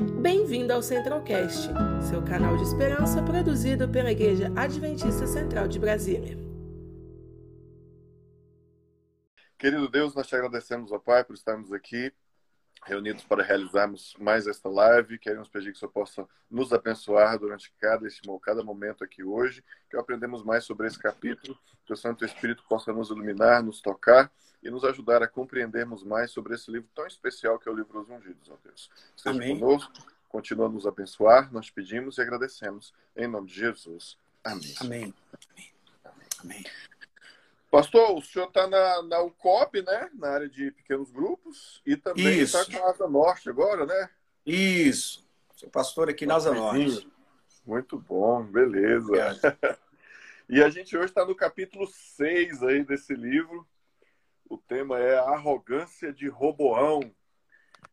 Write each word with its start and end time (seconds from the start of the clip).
Bem-vindo 0.00 0.72
ao 0.72 0.82
Centralcast, 0.82 1.68
seu 2.08 2.22
canal 2.24 2.56
de 2.56 2.62
esperança 2.62 3.22
produzido 3.22 3.86
pela 3.86 4.10
Igreja 4.10 4.50
Adventista 4.56 5.26
Central 5.26 5.68
de 5.68 5.78
Brasília. 5.78 6.38
Querido 9.58 9.90
Deus, 9.90 10.14
nós 10.14 10.26
te 10.26 10.34
agradecemos, 10.34 10.90
ó 10.90 10.98
Pai, 10.98 11.22
por 11.22 11.34
estarmos 11.34 11.70
aqui 11.70 12.10
reunidos 12.84 13.22
para 13.24 13.42
realizarmos 13.42 14.14
mais 14.18 14.46
esta 14.46 14.68
live. 14.68 15.18
Queremos 15.18 15.48
pedir 15.48 15.70
que 15.72 15.76
o 15.76 15.78
Senhor 15.78 15.92
possa 15.92 16.26
nos 16.50 16.72
abençoar 16.72 17.38
durante 17.38 17.72
cada, 17.78 18.06
cada 18.42 18.64
momento 18.64 19.04
aqui 19.04 19.22
hoje, 19.22 19.62
que 19.88 19.96
aprendemos 19.96 20.42
mais 20.42 20.64
sobre 20.64 20.86
esse 20.86 20.98
capítulo, 20.98 21.58
que 21.84 21.92
o 21.92 21.96
Santo 21.96 22.24
Espírito 22.24 22.64
possa 22.68 22.92
nos 22.92 23.10
iluminar, 23.10 23.62
nos 23.62 23.80
tocar 23.80 24.30
e 24.62 24.70
nos 24.70 24.84
ajudar 24.84 25.22
a 25.22 25.28
compreendermos 25.28 26.04
mais 26.04 26.30
sobre 26.30 26.54
esse 26.54 26.70
livro 26.70 26.88
tão 26.94 27.06
especial 27.06 27.58
que 27.58 27.68
é 27.68 27.72
o 27.72 27.74
livro 27.74 28.00
dos 28.00 28.10
Ungidos, 28.10 28.50
ó 28.50 28.56
Deus. 28.62 28.90
Esteja 29.16 29.36
Amém. 29.36 29.58
conosco, 29.58 29.92
continua 30.28 30.66
a 30.66 30.68
nos 30.68 30.86
abençoar, 30.86 31.52
nós 31.52 31.70
pedimos 31.70 32.18
e 32.18 32.22
agradecemos. 32.22 32.92
Em 33.16 33.26
nome 33.26 33.48
de 33.48 33.54
Jesus. 33.54 34.18
Amém. 34.44 34.74
Amém. 34.80 35.14
Amém. 35.54 35.72
Amém. 36.42 36.64
Pastor, 37.70 38.16
o 38.16 38.20
senhor 38.20 38.48
está 38.48 38.66
na, 38.66 39.02
na 39.04 39.20
UCOP, 39.22 39.80
né? 39.82 40.10
Na 40.14 40.30
área 40.30 40.48
de 40.48 40.72
pequenos 40.72 41.12
grupos. 41.12 41.80
E 41.86 41.96
também 41.96 42.40
está 42.40 42.64
com 42.64 42.84
a 42.84 42.90
Asa 42.90 43.06
Norte 43.06 43.48
agora, 43.48 43.86
né? 43.86 44.10
Isso. 44.44 45.24
Sou 45.54 45.70
pastor 45.70 46.08
aqui 46.08 46.26
na 46.26 46.34
Asa 46.34 46.52
Norte. 46.52 47.08
Muito 47.64 47.96
bom, 47.96 48.42
beleza. 48.42 49.12
e 50.48 50.60
a 50.60 50.68
gente 50.68 50.96
hoje 50.96 51.06
está 51.06 51.24
no 51.24 51.34
capítulo 51.34 51.86
6 51.86 52.60
aí 52.64 52.82
desse 52.82 53.14
livro. 53.14 53.64
O 54.48 54.58
tema 54.58 54.98
é 54.98 55.16
a 55.16 55.30
arrogância 55.30 56.12
de 56.12 56.26
Roboão. 56.26 57.14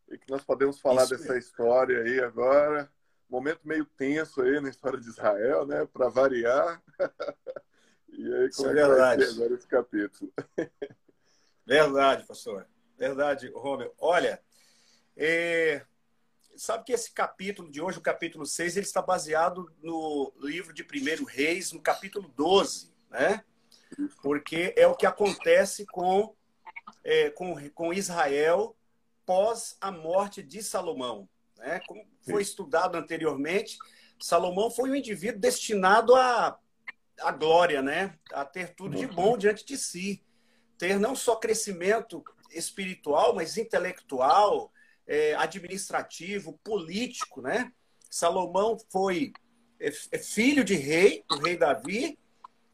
E 0.09 0.17
que 0.17 0.31
nós 0.31 0.43
podemos 0.43 0.79
falar 0.79 1.03
Isso 1.03 1.11
dessa 1.11 1.33
mesmo. 1.33 1.39
história 1.39 2.01
aí 2.01 2.19
agora. 2.19 2.91
Momento 3.29 3.59
meio 3.63 3.85
tenso 3.85 4.41
aí 4.41 4.59
na 4.59 4.69
história 4.69 4.99
de 4.99 5.07
Israel, 5.07 5.67
né? 5.67 5.85
Para 5.85 6.09
variar. 6.09 6.81
E 8.17 8.33
aí, 8.33 8.49
como 8.51 8.69
é, 8.69 8.71
é 8.71 8.73
verdade. 8.73 9.23
agora 9.25 9.53
esse 9.53 9.67
capítulo? 9.67 10.33
Verdade, 11.67 12.25
pastor. 12.25 12.67
Verdade, 12.97 13.51
Romeu. 13.53 13.93
Olha, 13.99 14.41
é... 15.15 15.85
sabe 16.55 16.85
que 16.85 16.93
esse 16.93 17.11
capítulo 17.11 17.69
de 17.69 17.79
hoje, 17.79 17.99
o 17.99 18.01
capítulo 18.01 18.43
6, 18.43 18.77
ele 18.77 18.85
está 18.85 19.03
baseado 19.03 19.71
no 19.83 20.33
livro 20.39 20.73
de 20.73 20.81
1 20.81 21.25
Reis, 21.25 21.71
no 21.71 21.81
capítulo 21.81 22.27
12, 22.35 22.91
né? 23.11 23.43
Porque 24.23 24.73
é 24.75 24.87
o 24.87 24.95
que 24.95 25.05
acontece 25.05 25.85
com, 25.85 26.35
é, 27.03 27.29
com, 27.29 27.69
com 27.69 27.93
Israel 27.93 28.75
pós 29.25 29.77
a 29.79 29.91
morte 29.91 30.41
de 30.41 30.63
Salomão. 30.63 31.29
Né? 31.57 31.81
Como 31.85 32.03
foi 32.21 32.41
estudado 32.41 32.95
anteriormente, 32.95 33.77
Salomão 34.19 34.71
foi 34.71 34.89
um 34.89 34.95
indivíduo 34.95 35.39
destinado 35.39 36.15
a 36.15 36.57
a 37.21 37.31
glória, 37.31 37.81
né? 37.81 38.17
A 38.31 38.45
ter 38.45 38.73
tudo 38.75 38.97
de 38.97 39.07
bom 39.07 39.37
diante 39.37 39.65
de 39.65 39.77
si. 39.77 40.23
Ter 40.77 40.99
não 40.99 41.15
só 41.15 41.35
crescimento 41.35 42.23
espiritual, 42.51 43.33
mas 43.35 43.57
intelectual, 43.57 44.71
é, 45.05 45.35
administrativo, 45.35 46.59
político, 46.63 47.41
né? 47.41 47.71
Salomão 48.09 48.77
foi 48.91 49.31
é, 49.79 49.91
é 50.11 50.17
filho 50.17 50.63
de 50.63 50.75
rei, 50.75 51.23
o 51.31 51.37
rei 51.37 51.57
Davi. 51.57 52.17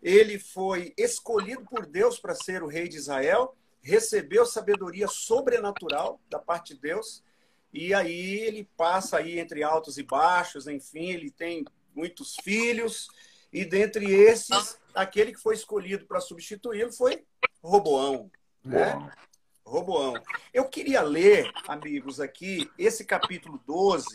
Ele 0.01 0.37
foi 0.37 0.93
escolhido 0.97 1.63
por 1.63 1.85
Deus 1.85 2.19
para 2.19 2.35
ser 2.35 2.61
o 2.61 2.67
rei 2.67 2.89
de 2.89 2.97
Israel, 2.97 3.55
recebeu 3.81 4.45
sabedoria 4.45 5.07
sobrenatural 5.07 6.19
da 6.29 6.39
parte 6.39 6.73
de 6.73 6.81
Deus. 6.81 7.23
E 7.71 7.93
aí 7.93 8.39
ele 8.41 8.69
passa 8.77 9.17
aí 9.17 9.39
entre 9.39 9.63
altos 9.63 9.97
e 9.97 10.03
baixos, 10.03 10.67
enfim, 10.67 11.11
ele 11.11 11.31
tem 11.31 11.65
muitos 11.95 12.35
filhos, 12.43 13.07
e 13.53 13.63
dentre 13.63 14.11
esses, 14.11 14.79
aquele 14.95 15.31
que 15.31 15.39
foi 15.39 15.53
escolhido 15.53 16.05
para 16.05 16.19
substituí-lo 16.19 16.91
foi 16.91 17.23
Roboão. 17.61 18.31
Né? 18.65 19.11
Roboão. 19.63 20.15
Eu 20.53 20.65
queria 20.65 21.01
ler, 21.01 21.51
amigos, 21.67 22.19
aqui, 22.19 22.69
esse 22.77 23.05
capítulo 23.05 23.61
12, 23.65 24.07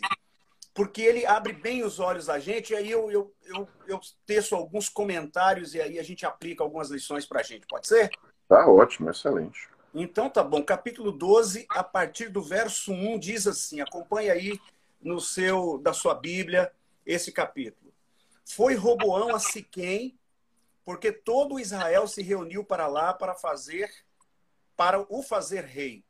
porque 0.74 1.02
ele 1.02 1.24
abre 1.24 1.52
bem 1.52 1.84
os 1.84 2.00
olhos 2.00 2.26
da 2.26 2.38
gente, 2.38 2.72
e 2.72 2.76
aí 2.76 2.90
eu, 2.90 3.10
eu, 3.10 3.34
eu, 3.44 3.68
eu 3.86 4.00
teço 4.26 4.54
alguns 4.54 4.88
comentários 4.88 5.74
e 5.74 5.80
aí 5.80 5.98
a 5.98 6.02
gente 6.02 6.26
aplica 6.26 6.62
algumas 6.62 6.90
lições 6.90 7.24
para 7.24 7.40
a 7.40 7.42
gente. 7.42 7.66
Pode 7.66 7.86
ser? 7.86 8.10
Tá 8.48 8.66
ótimo, 8.66 9.10
excelente. 9.10 9.68
Então 9.94 10.28
tá 10.28 10.42
bom. 10.42 10.62
Capítulo 10.62 11.12
12, 11.12 11.66
a 11.70 11.82
partir 11.82 12.28
do 12.28 12.42
verso 12.42 12.92
1, 12.92 13.18
diz 13.18 13.46
assim: 13.46 13.80
acompanha 13.80 14.32
aí 14.32 14.58
no 15.00 15.20
seu 15.20 15.78
da 15.78 15.92
sua 15.92 16.14
Bíblia 16.14 16.70
esse 17.04 17.32
capítulo. 17.32 17.87
Foi 18.48 18.74
Roboão 18.74 19.34
a 19.34 19.38
Siquém, 19.38 20.18
porque 20.82 21.12
todo 21.12 21.60
Israel 21.60 22.08
se 22.08 22.22
reuniu 22.22 22.64
para 22.64 22.86
lá 22.86 23.12
para 23.12 23.34
fazer 23.34 23.92
para 24.74 25.04
o 25.12 25.22
fazer 25.22 25.64
rei. 25.64 26.04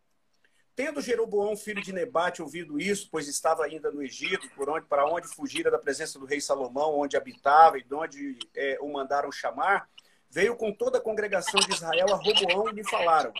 Tendo 0.76 1.00
Jeroboão, 1.00 1.56
filho 1.56 1.82
de 1.82 1.92
Nebate, 1.92 2.42
ouvido 2.42 2.78
isso, 2.78 3.08
pois 3.10 3.26
estava 3.26 3.64
ainda 3.64 3.90
no 3.90 4.02
Egito, 4.02 4.48
por 4.50 4.70
onde 4.70 4.86
para 4.86 5.04
onde 5.10 5.26
fugira 5.26 5.70
da 5.70 5.78
presença 5.78 6.18
do 6.18 6.26
rei 6.26 6.40
Salomão, 6.40 7.00
onde 7.00 7.16
habitava 7.16 7.78
e 7.78 7.82
de 7.82 7.92
onde 7.92 8.38
é, 8.54 8.78
o 8.80 8.92
mandaram 8.92 9.32
chamar, 9.32 9.90
veio 10.30 10.54
com 10.54 10.72
toda 10.72 10.98
a 10.98 11.02
congregação 11.02 11.58
de 11.58 11.72
Israel 11.72 12.12
a 12.12 12.16
Roboão 12.16 12.68
e 12.68 12.74
lhe 12.74 12.84
falaram: 12.84 13.32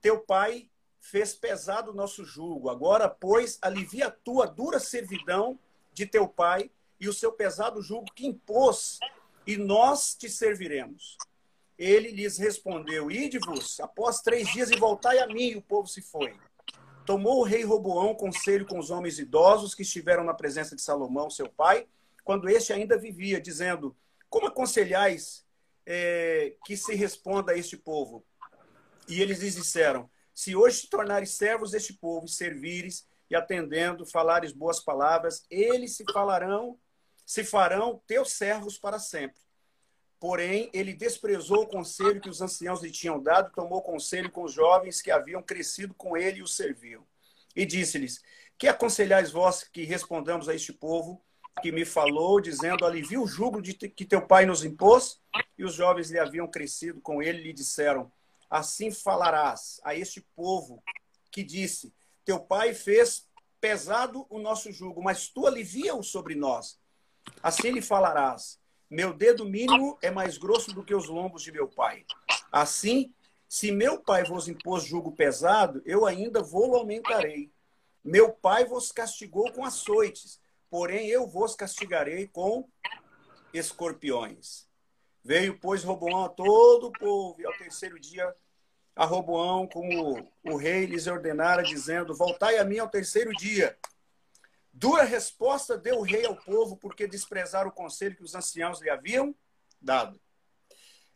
Teu 0.00 0.20
pai 0.20 0.70
fez 1.00 1.34
pesado 1.34 1.90
o 1.90 1.94
nosso 1.94 2.24
jugo, 2.24 2.70
agora, 2.70 3.08
pois, 3.08 3.58
alivia 3.60 4.06
a 4.06 4.12
tua 4.12 4.46
dura 4.46 4.78
servidão 4.78 5.58
de 5.92 6.06
teu 6.06 6.28
pai 6.28 6.70
e 7.00 7.08
o 7.08 7.12
seu 7.12 7.32
pesado 7.32 7.82
jugo 7.82 8.06
que 8.14 8.26
impôs, 8.26 8.98
e 9.46 9.56
nós 9.56 10.14
te 10.14 10.28
serviremos. 10.28 11.16
Ele 11.78 12.10
lhes 12.10 12.38
respondeu: 12.38 13.10
Ide-vos, 13.10 13.78
após 13.80 14.20
três 14.20 14.48
dias, 14.48 14.70
e 14.70 14.76
voltai 14.76 15.18
a 15.18 15.26
mim. 15.26 15.50
E 15.50 15.56
o 15.56 15.62
povo 15.62 15.86
se 15.86 16.00
foi. 16.00 16.34
Tomou 17.04 17.40
o 17.40 17.44
rei 17.44 17.62
Roboão 17.62 18.14
conselho 18.14 18.66
com 18.66 18.78
os 18.78 18.90
homens 18.90 19.18
idosos 19.18 19.74
que 19.74 19.82
estiveram 19.82 20.24
na 20.24 20.34
presença 20.34 20.74
de 20.74 20.82
Salomão, 20.82 21.30
seu 21.30 21.48
pai, 21.48 21.86
quando 22.24 22.48
este 22.48 22.72
ainda 22.72 22.98
vivia, 22.98 23.40
dizendo: 23.40 23.94
Como 24.28 24.46
aconselhais 24.46 25.46
é, 25.84 26.56
que 26.64 26.76
se 26.76 26.94
responda 26.94 27.52
a 27.52 27.56
este 27.56 27.76
povo? 27.76 28.24
E 29.06 29.20
eles 29.20 29.40
lhes 29.40 29.54
disseram: 29.54 30.10
Se 30.34 30.56
hoje 30.56 30.82
te 30.82 30.90
tornares 30.90 31.30
servos 31.32 31.70
deste 31.70 31.92
povo 31.92 32.26
e 32.26 32.30
servires, 32.30 33.06
e 33.30 33.36
atendendo, 33.36 34.06
falares 34.06 34.52
boas 34.52 34.80
palavras, 34.80 35.44
eles 35.50 35.96
se 35.96 36.04
falarão 36.12 36.78
se 37.26 37.42
farão 37.42 38.00
teus 38.06 38.32
servos 38.32 38.78
para 38.78 39.00
sempre. 39.00 39.42
Porém, 40.18 40.70
ele 40.72 40.94
desprezou 40.94 41.64
o 41.64 41.66
conselho 41.66 42.20
que 42.20 42.30
os 42.30 42.40
anciãos 42.40 42.80
lhe 42.80 42.90
tinham 42.90 43.20
dado, 43.20 43.52
tomou 43.52 43.82
conselho 43.82 44.30
com 44.30 44.44
os 44.44 44.52
jovens 44.52 45.02
que 45.02 45.10
haviam 45.10 45.42
crescido 45.42 45.92
com 45.92 46.16
ele 46.16 46.38
e 46.38 46.42
o 46.42 46.46
serviam. 46.46 47.06
E 47.54 47.66
disse-lhes: 47.66 48.22
Que 48.56 48.68
aconselhais 48.68 49.30
vós 49.30 49.64
que 49.64 49.84
respondamos 49.84 50.48
a 50.48 50.54
este 50.54 50.72
povo 50.72 51.22
que 51.60 51.72
me 51.72 51.84
falou, 51.84 52.40
dizendo: 52.40 52.86
Alivia 52.86 53.20
o 53.20 53.26
jugo 53.26 53.60
de 53.60 53.74
que 53.74 54.04
teu 54.04 54.26
pai 54.26 54.46
nos 54.46 54.64
impôs? 54.64 55.20
E 55.58 55.64
os 55.64 55.74
jovens 55.74 56.10
lhe 56.10 56.18
haviam 56.18 56.48
crescido 56.48 57.00
com 57.00 57.22
ele 57.22 57.42
lhe 57.42 57.52
disseram: 57.52 58.10
Assim 58.48 58.90
falarás 58.90 59.80
a 59.84 59.94
este 59.94 60.22
povo 60.34 60.82
que 61.30 61.42
disse: 61.42 61.92
Teu 62.24 62.40
pai 62.40 62.72
fez 62.72 63.28
pesado 63.60 64.26
o 64.30 64.38
nosso 64.38 64.72
jugo, 64.72 65.02
mas 65.02 65.28
tu 65.28 65.46
alivia-o 65.46 66.02
sobre 66.02 66.34
nós. 66.34 66.78
Assim 67.42 67.70
lhe 67.70 67.82
falarás: 67.82 68.58
Meu 68.90 69.12
dedo 69.12 69.44
mínimo 69.44 69.98
é 70.02 70.10
mais 70.10 70.38
grosso 70.38 70.72
do 70.72 70.84
que 70.84 70.94
os 70.94 71.08
lombos 71.08 71.42
de 71.42 71.52
meu 71.52 71.68
pai. 71.68 72.04
Assim, 72.50 73.12
se 73.48 73.70
meu 73.70 74.00
pai 74.00 74.24
vos 74.24 74.48
impôs 74.48 74.84
jugo 74.84 75.12
pesado, 75.12 75.82
eu 75.84 76.04
ainda 76.06 76.42
vou 76.42 76.76
aumentarei. 76.76 77.52
Meu 78.04 78.32
pai 78.32 78.64
vos 78.64 78.92
castigou 78.92 79.52
com 79.52 79.64
açoites, 79.64 80.40
porém 80.70 81.08
eu 81.08 81.26
vos 81.26 81.54
castigarei 81.54 82.28
com 82.28 82.68
escorpiões. 83.52 84.66
Veio, 85.24 85.58
pois, 85.58 85.82
Roboão 85.82 86.24
a 86.24 86.28
todo 86.28 86.88
o 86.88 86.92
povo, 86.92 87.40
e 87.40 87.46
ao 87.46 87.52
terceiro 87.54 87.98
dia 87.98 88.34
a 88.94 89.04
Roboão, 89.04 89.66
como 89.66 90.26
o 90.44 90.56
rei 90.56 90.86
lhes 90.86 91.06
ordenara, 91.06 91.62
dizendo: 91.62 92.14
Voltai 92.14 92.58
a 92.58 92.64
mim 92.64 92.78
ao 92.78 92.88
terceiro 92.88 93.30
dia. 93.32 93.76
Dura 94.78 95.04
resposta 95.04 95.78
deu 95.78 96.00
o 96.00 96.02
rei 96.02 96.26
ao 96.26 96.36
povo, 96.36 96.76
porque 96.76 97.06
desprezaram 97.06 97.70
o 97.70 97.72
conselho 97.72 98.14
que 98.14 98.22
os 98.22 98.34
anciãos 98.34 98.78
lhe 98.78 98.90
haviam 98.90 99.34
dado. 99.80 100.20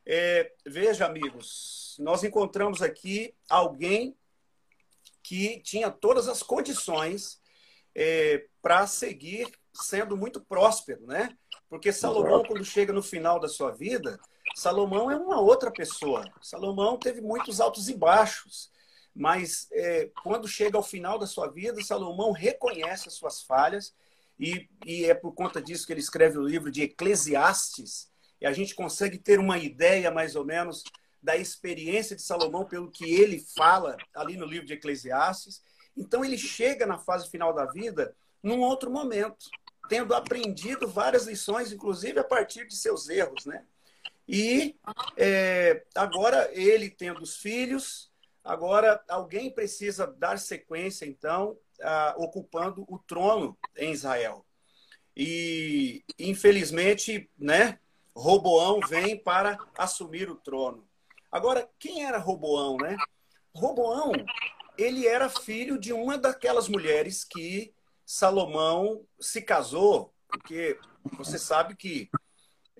É, 0.07 0.51
veja, 0.67 1.05
amigos, 1.05 1.95
nós 1.99 2.25
encontramos 2.25 2.81
aqui 2.81 3.35
alguém 3.51 4.17
que 5.23 5.61
tinha 5.61 5.91
todas 5.91 6.27
as 6.27 6.43
condições 6.43 7.39
é, 7.95 8.47
para 8.63 8.87
seguir 8.87 9.47
sendo 9.75 10.17
muito 10.17 10.41
próspero, 10.41 11.07
né? 11.07 11.37
Porque 11.69 11.93
Salomão, 11.93 12.43
quando 12.43 12.65
chega 12.65 12.95
no 12.95 13.03
final 13.03 13.39
da 13.39 13.47
sua 13.47 13.73
vida, 13.73 14.19
Salomão 14.55 15.11
é 15.11 15.17
uma 15.17 15.39
outra 15.39 15.71
pessoa. 15.71 16.25
Salomão 16.41 16.97
teve 16.97 17.21
muitos 17.21 17.61
altos 17.61 17.91
e 17.91 17.95
baixos, 17.95 18.73
mas 19.21 19.69
é, 19.71 20.11
quando 20.23 20.49
chega 20.49 20.79
ao 20.79 20.83
final 20.83 21.19
da 21.19 21.27
sua 21.27 21.47
vida, 21.47 21.83
Salomão 21.83 22.33
reconhece 22.33 23.07
as 23.07 23.13
suas 23.13 23.43
falhas 23.43 23.95
e, 24.39 24.67
e 24.87 25.05
é 25.05 25.13
por 25.13 25.35
conta 25.35 25.61
disso 25.61 25.87
que 25.87 25.93
ele 25.93 26.01
escreve 26.01 26.39
o 26.39 26.43
livro 26.43 26.71
de 26.71 26.85
Eclesiastes. 26.85 28.11
E 28.41 28.47
a 28.47 28.53
gente 28.55 28.75
consegue 28.75 29.19
ter 29.19 29.39
uma 29.39 29.59
ideia, 29.59 30.11
mais 30.11 30.37
ou 30.37 30.45
menos, 30.47 30.83
da 31.23 31.37
experiência 31.37 32.17
de 32.17 32.23
Salomão 32.23 32.65
pelo 32.65 32.91
que 32.91 33.05
ele 33.05 33.45
fala 33.55 33.95
ali 34.15 34.39
no 34.39 34.47
livro 34.47 34.67
de 34.67 34.73
Eclesiastes. 34.73 35.61
Então 35.95 36.25
ele 36.25 36.39
chega 36.39 36.87
na 36.87 36.97
fase 36.97 37.29
final 37.29 37.53
da 37.53 37.67
vida 37.67 38.17
num 38.43 38.61
outro 38.61 38.91
momento, 38.91 39.51
tendo 39.91 40.15
aprendido 40.15 40.89
várias 40.89 41.27
lições, 41.27 41.71
inclusive 41.71 42.19
a 42.19 42.25
partir 42.25 42.67
de 42.67 42.75
seus 42.75 43.11
erros, 43.11 43.45
né? 43.45 43.67
E 44.27 44.77
é, 45.15 45.85
agora 45.95 46.49
ele 46.55 46.89
tendo 46.89 47.21
os 47.21 47.37
filhos, 47.37 48.10
agora 48.45 49.03
alguém 49.09 49.51
precisa 49.51 50.07
dar 50.07 50.39
sequência, 50.39 51.05
então, 51.07 51.57
a, 51.81 52.15
ocupando 52.19 52.85
o 52.89 52.99
trono 52.99 53.59
em 53.77 53.93
Israel. 53.93 54.45
E 55.17 56.05
infelizmente, 56.19 57.31
né? 57.39 57.79
Roboão 58.15 58.81
vem 58.89 59.17
para 59.17 59.59
assumir 59.79 60.29
o 60.29 60.37
trono. 60.37 60.89
Agora, 61.31 61.69
quem 61.79 62.05
era 62.05 62.19
Roboão, 62.19 62.77
né? 62.77 62.97
Roboão, 63.55 64.13
ele 64.77 65.07
era 65.07 65.29
filho 65.29 65.79
de 65.79 65.93
uma 65.93 66.19
daquelas 66.19 66.69
mulheres 66.69 67.25
que 67.25 67.73
Salomão 68.05 69.05
se 69.21 69.43
casou, 69.43 70.13
porque 70.29 70.79
você 71.17 71.39
sabe 71.39 71.77
que 71.77 72.11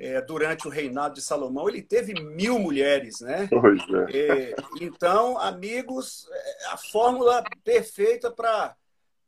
é, 0.01 0.21
durante 0.21 0.67
o 0.67 0.71
reinado 0.71 1.15
de 1.15 1.23
Salomão 1.23 1.69
ele 1.69 1.83
teve 1.83 2.15
mil 2.15 2.59
mulheres, 2.59 3.21
né? 3.21 3.47
Pois 3.49 3.81
é. 4.13 4.19
é 4.19 4.55
então, 4.81 5.39
amigos, 5.39 6.27
é, 6.33 6.67
a 6.73 6.77
fórmula 6.77 7.45
perfeita 7.63 8.31
para 8.31 8.75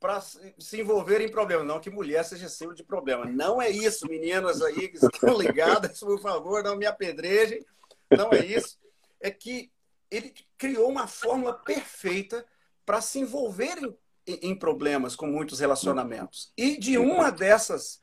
para 0.01 0.21
se 0.21 0.81
envolver 0.81 1.21
em 1.21 1.31
problemas. 1.31 1.65
Não 1.65 1.79
que 1.79 1.89
mulher 1.89 2.25
seja 2.25 2.49
símbolo 2.49 2.75
de 2.75 2.83
problema. 2.83 3.25
Não 3.25 3.63
é 3.63 3.71
isso, 3.71 4.09
meninas 4.09 4.61
aí 4.61 4.89
que 4.89 4.97
estão 4.97 5.39
ligadas, 5.41 6.01
por 6.01 6.21
favor, 6.21 6.61
não 6.65 6.75
me 6.75 6.85
apedrejem. 6.85 7.65
Não 8.11 8.33
é 8.33 8.45
isso 8.45 8.83
é 9.23 9.31
que 9.31 9.71
ele 10.11 10.35
criou 10.59 10.91
uma 10.91 11.07
fórmula 11.07 11.55
perfeita 11.55 12.45
para 12.85 13.01
se 13.01 13.21
envolver 13.21 13.79
em, 14.27 14.51
em, 14.51 14.55
problemas 14.55 15.17
com 15.17 15.27
muitos 15.27 15.61
relacionamentos. 15.61 16.53
E 16.57 16.77
de 16.77 16.99
uma 16.99 17.31
dessas 17.31 18.02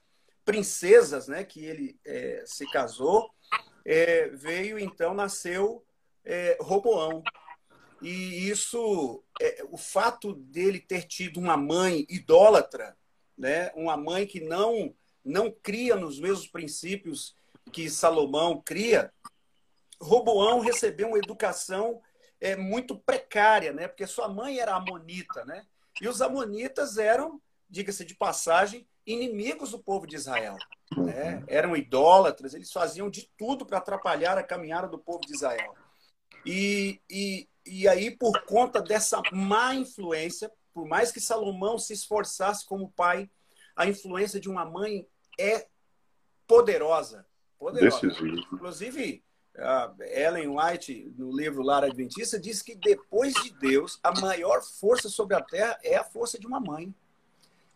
princesas 0.50 1.28
né, 1.28 1.44
que 1.44 1.64
ele 1.64 2.00
é, 2.04 2.44
se 2.44 2.66
casou, 2.72 3.30
é, 3.86 4.30
veio 4.30 4.80
então, 4.80 5.14
nasceu 5.14 5.86
é, 6.26 6.58
Roboão. 6.60 7.22
E 8.02 8.50
isso, 8.50 9.24
é, 9.40 9.64
o 9.70 9.78
fato 9.78 10.34
dele 10.34 10.80
ter 10.80 11.04
tido 11.04 11.40
uma 11.40 11.56
mãe 11.56 12.04
idólatra, 12.10 12.98
né, 13.38 13.72
uma 13.76 13.96
mãe 13.96 14.26
que 14.26 14.40
não, 14.40 14.92
não 15.24 15.52
cria 15.52 15.96
nos 15.96 16.20
mesmos 16.20 16.48
princípios 16.48 17.36
que 17.72 17.88
Salomão 17.88 18.60
cria, 18.60 19.14
Roboão 20.02 20.62
recebeu 20.62 21.10
uma 21.10 21.20
educação 21.20 22.02
é, 22.42 22.56
muito 22.56 22.98
precária, 22.98 23.72
né? 23.72 23.88
Porque 23.88 24.08
sua 24.08 24.28
mãe 24.28 24.58
era 24.58 24.74
amonita, 24.74 25.46
né? 25.46 25.68
E 26.02 26.08
os 26.08 26.24
amonitas 26.24 26.98
eram, 26.98 27.40
diga-se 27.70 28.04
de 28.04 28.16
passagem, 28.16 28.88
inimigos 29.12 29.72
do 29.72 29.80
povo 29.80 30.06
de 30.06 30.16
Israel. 30.16 30.56
Né? 30.96 31.44
Eram 31.48 31.76
idólatras, 31.76 32.54
eles 32.54 32.72
faziam 32.72 33.10
de 33.10 33.30
tudo 33.38 33.66
para 33.66 33.80
atrapalhar 33.80 34.38
a 34.38 34.44
caminhada 34.44 34.88
do 34.88 35.00
povo 35.00 35.22
de 35.22 35.34
Israel. 35.34 35.74
E, 36.46 37.02
e, 37.10 37.50
e 37.66 37.88
aí, 37.88 38.12
por 38.12 38.44
conta 38.46 38.82
dessa 38.82 39.22
má 39.32 39.74
influência, 39.76 40.52
por 40.74 40.88
mais 40.88 41.12
que 41.12 41.20
Salomão 41.20 41.78
se 41.78 41.94
esforçasse 41.94 42.66
como 42.66 42.92
pai, 42.92 43.30
a 43.76 43.88
influência 43.88 44.40
de 44.40 44.50
uma 44.50 44.66
mãe 44.66 45.08
é 45.40 45.68
poderosa. 46.48 47.26
Poderosa. 47.58 48.08
Inclusive, 48.54 49.24
Ellen 50.00 50.50
White, 50.50 51.14
no 51.18 51.36
livro 51.36 51.64
Lar 51.64 51.84
Adventista, 51.84 52.40
diz 52.40 52.62
que 52.62 52.76
depois 52.76 53.34
de 53.34 53.52
Deus, 53.60 54.00
a 54.04 54.20
maior 54.20 54.62
força 54.62 55.10
sobre 55.10 55.36
a 55.36 55.42
terra 55.42 55.78
é 55.84 55.96
a 55.96 56.04
força 56.04 56.40
de 56.40 56.48
uma 56.48 56.60
mãe. 56.60 56.94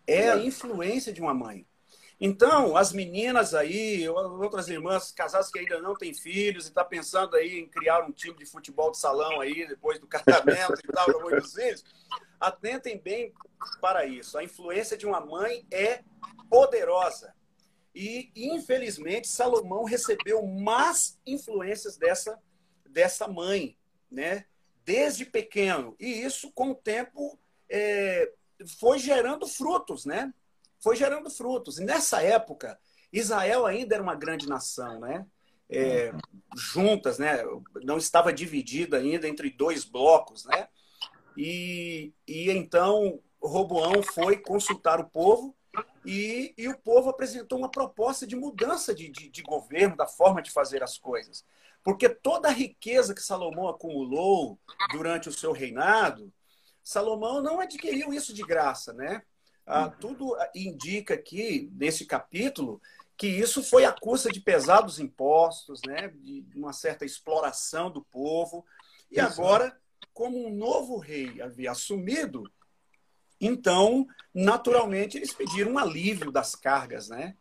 É 0.05 0.29
a 0.29 0.37
influência 0.37 1.13
de 1.13 1.21
uma 1.21 1.33
mãe. 1.33 1.65
Então, 2.19 2.77
as 2.77 2.93
meninas 2.93 3.53
aí, 3.53 4.07
outras 4.07 4.69
irmãs, 4.69 5.11
casadas 5.11 5.51
que 5.51 5.59
ainda 5.59 5.81
não 5.81 5.93
têm 5.93 6.13
filhos 6.13 6.65
e 6.65 6.69
está 6.69 6.83
pensando 6.83 7.35
aí 7.35 7.59
em 7.59 7.67
criar 7.67 8.03
um 8.03 8.11
time 8.11 8.37
de 8.37 8.45
futebol 8.45 8.91
de 8.91 8.97
salão 8.97 9.41
aí, 9.41 9.67
depois 9.67 9.99
do 9.99 10.07
casamento 10.07 10.79
e 10.83 10.87
tal, 10.87 11.21
muitos 11.21 11.53
filhos, 11.53 11.83
atentem 12.39 12.97
bem 12.97 13.33
para 13.81 14.05
isso. 14.05 14.37
A 14.37 14.43
influência 14.43 14.95
de 14.95 15.05
uma 15.05 15.19
mãe 15.19 15.65
é 15.71 16.01
poderosa. 16.49 17.33
E, 17.93 18.31
infelizmente, 18.35 19.27
Salomão 19.27 19.83
recebeu 19.83 20.45
más 20.45 21.19
influências 21.25 21.97
dessa, 21.97 22.39
dessa 22.89 23.27
mãe, 23.27 23.77
né? 24.09 24.45
desde 24.85 25.25
pequeno. 25.25 25.95
E 25.99 26.07
isso, 26.07 26.51
com 26.51 26.71
o 26.71 26.75
tempo, 26.75 27.37
é, 27.69 28.31
foi 28.79 28.99
gerando 28.99 29.47
frutos, 29.47 30.05
né? 30.05 30.33
Foi 30.79 30.95
gerando 30.95 31.29
frutos. 31.29 31.79
E 31.79 31.83
nessa 31.83 32.21
época, 32.21 32.79
Israel 33.11 33.65
ainda 33.65 33.95
era 33.95 34.03
uma 34.03 34.15
grande 34.15 34.47
nação, 34.47 34.99
né? 34.99 35.25
É, 35.69 36.11
juntas, 36.55 37.17
né? 37.17 37.43
Não 37.83 37.97
estava 37.97 38.33
dividida 38.33 38.97
ainda 38.97 39.27
entre 39.27 39.49
dois 39.49 39.85
blocos, 39.85 40.45
né? 40.45 40.67
E, 41.37 42.13
e 42.27 42.51
então 42.51 43.19
Roboão 43.41 44.03
foi 44.03 44.37
consultar 44.37 44.99
o 44.99 45.09
povo 45.09 45.55
e, 46.05 46.53
e 46.57 46.67
o 46.67 46.77
povo 46.77 47.09
apresentou 47.09 47.57
uma 47.57 47.69
proposta 47.69 48.27
de 48.27 48.35
mudança 48.35 48.93
de, 48.93 49.09
de, 49.09 49.29
de 49.29 49.41
governo, 49.41 49.95
da 49.95 50.05
forma 50.05 50.41
de 50.41 50.51
fazer 50.51 50.83
as 50.83 50.97
coisas. 50.97 51.45
Porque 51.83 52.07
toda 52.07 52.47
a 52.47 52.51
riqueza 52.51 53.13
que 53.13 53.21
Salomão 53.21 53.67
acumulou 53.67 54.59
durante 54.91 55.27
o 55.27 55.33
seu 55.33 55.51
reinado, 55.51 56.31
Salomão 56.83 57.41
não 57.41 57.59
adquiriu 57.59 58.13
isso 58.13 58.33
de 58.33 58.43
graça, 58.43 58.93
né? 58.93 59.23
Ah, 59.65 59.89
tudo 59.89 60.35
indica 60.53 61.13
aqui, 61.13 61.71
nesse 61.73 62.05
capítulo, 62.05 62.81
que 63.15 63.27
isso 63.27 63.63
foi 63.63 63.85
a 63.85 63.93
custa 63.93 64.29
de 64.29 64.41
pesados 64.41 64.99
impostos, 64.99 65.79
né? 65.87 66.09
de 66.09 66.45
uma 66.55 66.73
certa 66.73 67.05
exploração 67.05 67.89
do 67.89 68.03
povo. 68.03 68.65
E 69.09 69.19
agora, 69.19 69.77
como 70.13 70.45
um 70.45 70.53
novo 70.53 70.97
rei 70.97 71.41
havia 71.41 71.71
assumido, 71.71 72.43
então, 73.39 74.05
naturalmente, 74.33 75.17
eles 75.17 75.33
pediram 75.33 75.73
um 75.73 75.77
alívio 75.77 76.31
das 76.31 76.55
cargas, 76.55 77.09
né? 77.09 77.35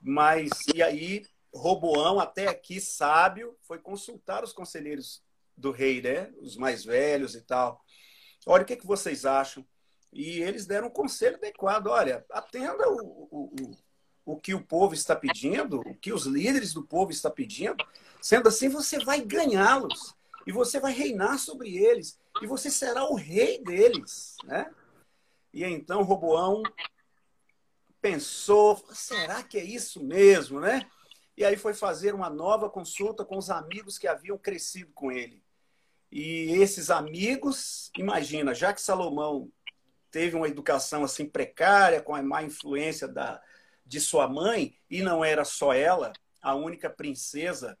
Mas, 0.00 0.50
e 0.72 0.82
aí, 0.82 1.26
Roboão, 1.52 2.20
até 2.20 2.46
aqui 2.46 2.80
sábio, 2.80 3.56
foi 3.62 3.78
consultar 3.78 4.44
os 4.44 4.52
conselheiros 4.52 5.22
do 5.56 5.72
rei, 5.72 6.00
né? 6.00 6.32
Os 6.38 6.56
mais 6.56 6.84
velhos 6.84 7.34
e 7.34 7.42
tal. 7.42 7.84
Olha, 8.46 8.62
o 8.62 8.66
que, 8.66 8.76
que 8.76 8.86
vocês 8.86 9.24
acham? 9.24 9.66
E 10.12 10.40
eles 10.40 10.66
deram 10.66 10.88
um 10.88 10.90
conselho 10.90 11.36
adequado. 11.36 11.88
Olha, 11.88 12.24
atenda 12.30 12.88
o, 12.88 13.28
o, 13.30 13.44
o, 13.60 14.32
o 14.32 14.36
que 14.40 14.54
o 14.54 14.64
povo 14.64 14.94
está 14.94 15.14
pedindo, 15.14 15.80
o 15.80 15.94
que 15.94 16.12
os 16.12 16.24
líderes 16.24 16.72
do 16.72 16.82
povo 16.82 17.10
estão 17.10 17.30
pedindo. 17.30 17.76
Sendo 18.20 18.48
assim, 18.48 18.68
você 18.68 18.98
vai 19.04 19.20
ganhá-los. 19.20 20.14
E 20.46 20.52
você 20.52 20.80
vai 20.80 20.92
reinar 20.92 21.38
sobre 21.38 21.76
eles. 21.76 22.18
E 22.40 22.46
você 22.46 22.70
será 22.70 23.04
o 23.04 23.14
rei 23.14 23.62
deles, 23.62 24.36
né? 24.44 24.72
E 25.52 25.62
então 25.64 26.02
Roboão 26.02 26.62
pensou: 28.00 28.82
será 28.92 29.42
que 29.42 29.58
é 29.58 29.64
isso 29.64 30.02
mesmo, 30.02 30.60
né? 30.60 30.88
E 31.36 31.44
aí 31.44 31.56
foi 31.56 31.74
fazer 31.74 32.14
uma 32.14 32.30
nova 32.30 32.68
consulta 32.68 33.24
com 33.24 33.36
os 33.36 33.50
amigos 33.50 33.98
que 33.98 34.08
haviam 34.08 34.38
crescido 34.38 34.90
com 34.92 35.12
ele. 35.12 35.42
E 36.10 36.52
esses 36.52 36.90
amigos, 36.90 37.90
imagina, 37.96 38.54
já 38.54 38.72
que 38.72 38.80
Salomão 38.80 39.50
teve 40.10 40.36
uma 40.36 40.48
educação 40.48 41.04
assim 41.04 41.26
precária, 41.26 42.00
com 42.00 42.14
a 42.14 42.22
má 42.22 42.42
influência 42.42 43.06
da, 43.06 43.40
de 43.84 44.00
sua 44.00 44.26
mãe, 44.26 44.74
e 44.90 45.02
não 45.02 45.24
era 45.24 45.44
só 45.44 45.72
ela, 45.72 46.12
a 46.40 46.54
única 46.54 46.88
princesa 46.88 47.78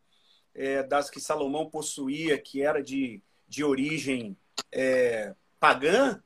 é, 0.54 0.82
das 0.82 1.08
que 1.08 1.20
Salomão 1.20 1.70
possuía, 1.70 2.38
que 2.38 2.62
era 2.62 2.82
de, 2.82 3.22
de 3.48 3.64
origem 3.64 4.36
é, 4.70 5.34
pagã, 5.58 6.22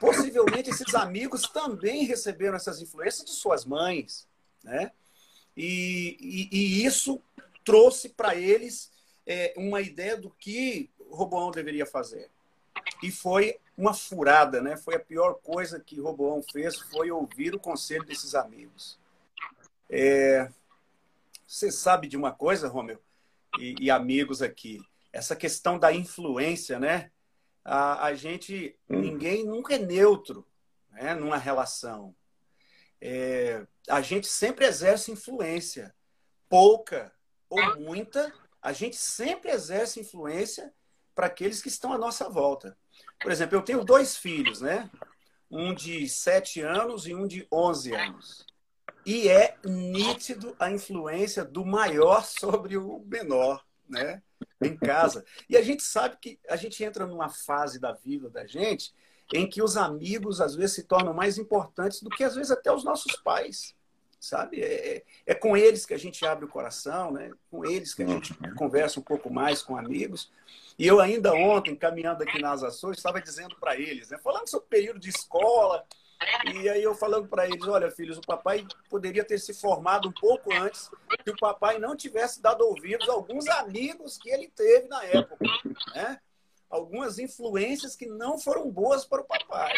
possivelmente 0.00 0.70
esses 0.70 0.94
amigos 0.94 1.42
também 1.42 2.04
receberam 2.04 2.56
essas 2.56 2.80
influências 2.80 3.24
de 3.24 3.32
suas 3.32 3.64
mães, 3.64 4.26
né? 4.62 4.92
E, 5.56 6.16
e, 6.20 6.56
e 6.56 6.84
isso 6.84 7.20
trouxe 7.64 8.08
para 8.08 8.36
eles 8.36 8.92
é, 9.26 9.52
uma 9.56 9.80
ideia 9.80 10.16
do 10.16 10.30
que 10.30 10.88
Roboão 11.10 11.50
deveria 11.50 11.86
fazer. 11.86 12.30
E 13.02 13.10
foi 13.10 13.58
uma 13.76 13.94
furada, 13.94 14.60
né? 14.60 14.76
Foi 14.76 14.96
a 14.96 15.00
pior 15.00 15.34
coisa 15.34 15.80
que 15.80 16.00
Roboão 16.00 16.42
fez, 16.42 16.78
foi 16.78 17.10
ouvir 17.10 17.54
o 17.54 17.60
conselho 17.60 18.04
desses 18.04 18.34
amigos. 18.34 18.98
É... 19.88 20.50
Você 21.46 21.70
sabe 21.70 22.08
de 22.08 22.16
uma 22.16 22.32
coisa, 22.32 22.68
Romeu, 22.68 23.00
e, 23.58 23.74
e 23.80 23.90
amigos 23.90 24.42
aqui, 24.42 24.82
essa 25.12 25.34
questão 25.34 25.78
da 25.78 25.92
influência, 25.92 26.78
né? 26.78 27.10
a, 27.68 28.06
a 28.06 28.14
gente, 28.14 28.74
hum. 28.88 28.98
ninguém 28.98 29.44
nunca 29.44 29.74
é 29.74 29.78
neutro 29.78 30.44
né, 30.90 31.14
numa 31.14 31.36
relação. 31.36 32.14
É, 33.00 33.64
a 33.88 34.00
gente 34.00 34.26
sempre 34.26 34.64
exerce 34.64 35.12
influência, 35.12 35.94
pouca 36.48 37.12
ou 37.48 37.78
muita, 37.78 38.32
a 38.60 38.72
gente 38.72 38.96
sempre 38.96 39.50
exerce 39.50 40.00
influência 40.00 40.72
para 41.18 41.26
aqueles 41.26 41.60
que 41.60 41.66
estão 41.66 41.92
à 41.92 41.98
nossa 41.98 42.28
volta. 42.28 42.78
Por 43.20 43.32
exemplo, 43.32 43.58
eu 43.58 43.62
tenho 43.62 43.84
dois 43.84 44.16
filhos, 44.16 44.60
né? 44.60 44.88
Um 45.50 45.74
de 45.74 46.08
7 46.08 46.60
anos 46.60 47.08
e 47.08 47.12
um 47.12 47.26
de 47.26 47.44
11 47.50 47.92
anos. 47.92 48.46
E 49.04 49.28
é 49.28 49.56
nítido 49.64 50.54
a 50.60 50.70
influência 50.70 51.44
do 51.44 51.66
maior 51.66 52.22
sobre 52.24 52.76
o 52.76 53.04
menor, 53.04 53.66
né? 53.88 54.22
Em 54.62 54.76
casa. 54.76 55.24
E 55.50 55.56
a 55.56 55.62
gente 55.62 55.82
sabe 55.82 56.18
que 56.20 56.38
a 56.48 56.54
gente 56.54 56.84
entra 56.84 57.04
numa 57.04 57.28
fase 57.28 57.80
da 57.80 57.92
vida 57.94 58.30
da 58.30 58.46
gente 58.46 58.94
em 59.34 59.48
que 59.48 59.60
os 59.60 59.76
amigos 59.76 60.40
às 60.40 60.54
vezes 60.54 60.76
se 60.76 60.84
tornam 60.84 61.12
mais 61.12 61.36
importantes 61.36 62.00
do 62.00 62.10
que 62.10 62.22
às 62.22 62.36
vezes 62.36 62.52
até 62.52 62.72
os 62.72 62.84
nossos 62.84 63.16
pais 63.16 63.74
sabe? 64.20 64.60
É, 64.60 64.96
é, 64.96 65.04
é, 65.26 65.34
com 65.34 65.56
eles 65.56 65.86
que 65.86 65.94
a 65.94 65.98
gente 65.98 66.24
abre 66.26 66.44
o 66.44 66.48
coração, 66.48 67.12
né? 67.12 67.30
Com 67.50 67.64
eles 67.64 67.94
que 67.94 68.02
a 68.02 68.06
gente 68.06 68.32
uhum. 68.32 68.54
conversa 68.54 69.00
um 69.00 69.02
pouco 69.02 69.32
mais 69.32 69.62
com 69.62 69.76
amigos. 69.76 70.30
E 70.78 70.86
eu 70.86 71.00
ainda 71.00 71.32
ontem, 71.34 71.74
caminhando 71.74 72.22
aqui 72.22 72.40
nas 72.40 72.62
Açores, 72.62 72.98
estava 72.98 73.20
dizendo 73.20 73.56
para 73.56 73.76
eles, 73.76 74.10
né? 74.10 74.18
Falando 74.18 74.48
sobre 74.48 74.66
o 74.66 74.70
período 74.70 74.98
de 74.98 75.10
escola, 75.10 75.84
e 76.52 76.68
aí 76.68 76.82
eu 76.82 76.94
falando 76.94 77.28
para 77.28 77.46
eles, 77.46 77.66
olha, 77.66 77.90
filhos, 77.90 78.18
o 78.18 78.22
papai 78.22 78.66
poderia 78.90 79.24
ter 79.24 79.38
se 79.38 79.54
formado 79.54 80.08
um 80.08 80.12
pouco 80.12 80.52
antes, 80.52 80.90
se 81.24 81.30
o 81.30 81.36
papai 81.38 81.78
não 81.78 81.96
tivesse 81.96 82.42
dado 82.42 82.62
ouvidos 82.62 83.08
a 83.08 83.12
alguns 83.12 83.46
amigos 83.48 84.18
que 84.18 84.28
ele 84.28 84.48
teve 84.48 84.88
na 84.88 85.04
época, 85.04 85.44
né? 85.94 86.20
Algumas 86.68 87.18
influências 87.18 87.96
que 87.96 88.06
não 88.06 88.38
foram 88.38 88.70
boas 88.70 89.04
para 89.04 89.22
o 89.22 89.24
papai. 89.24 89.72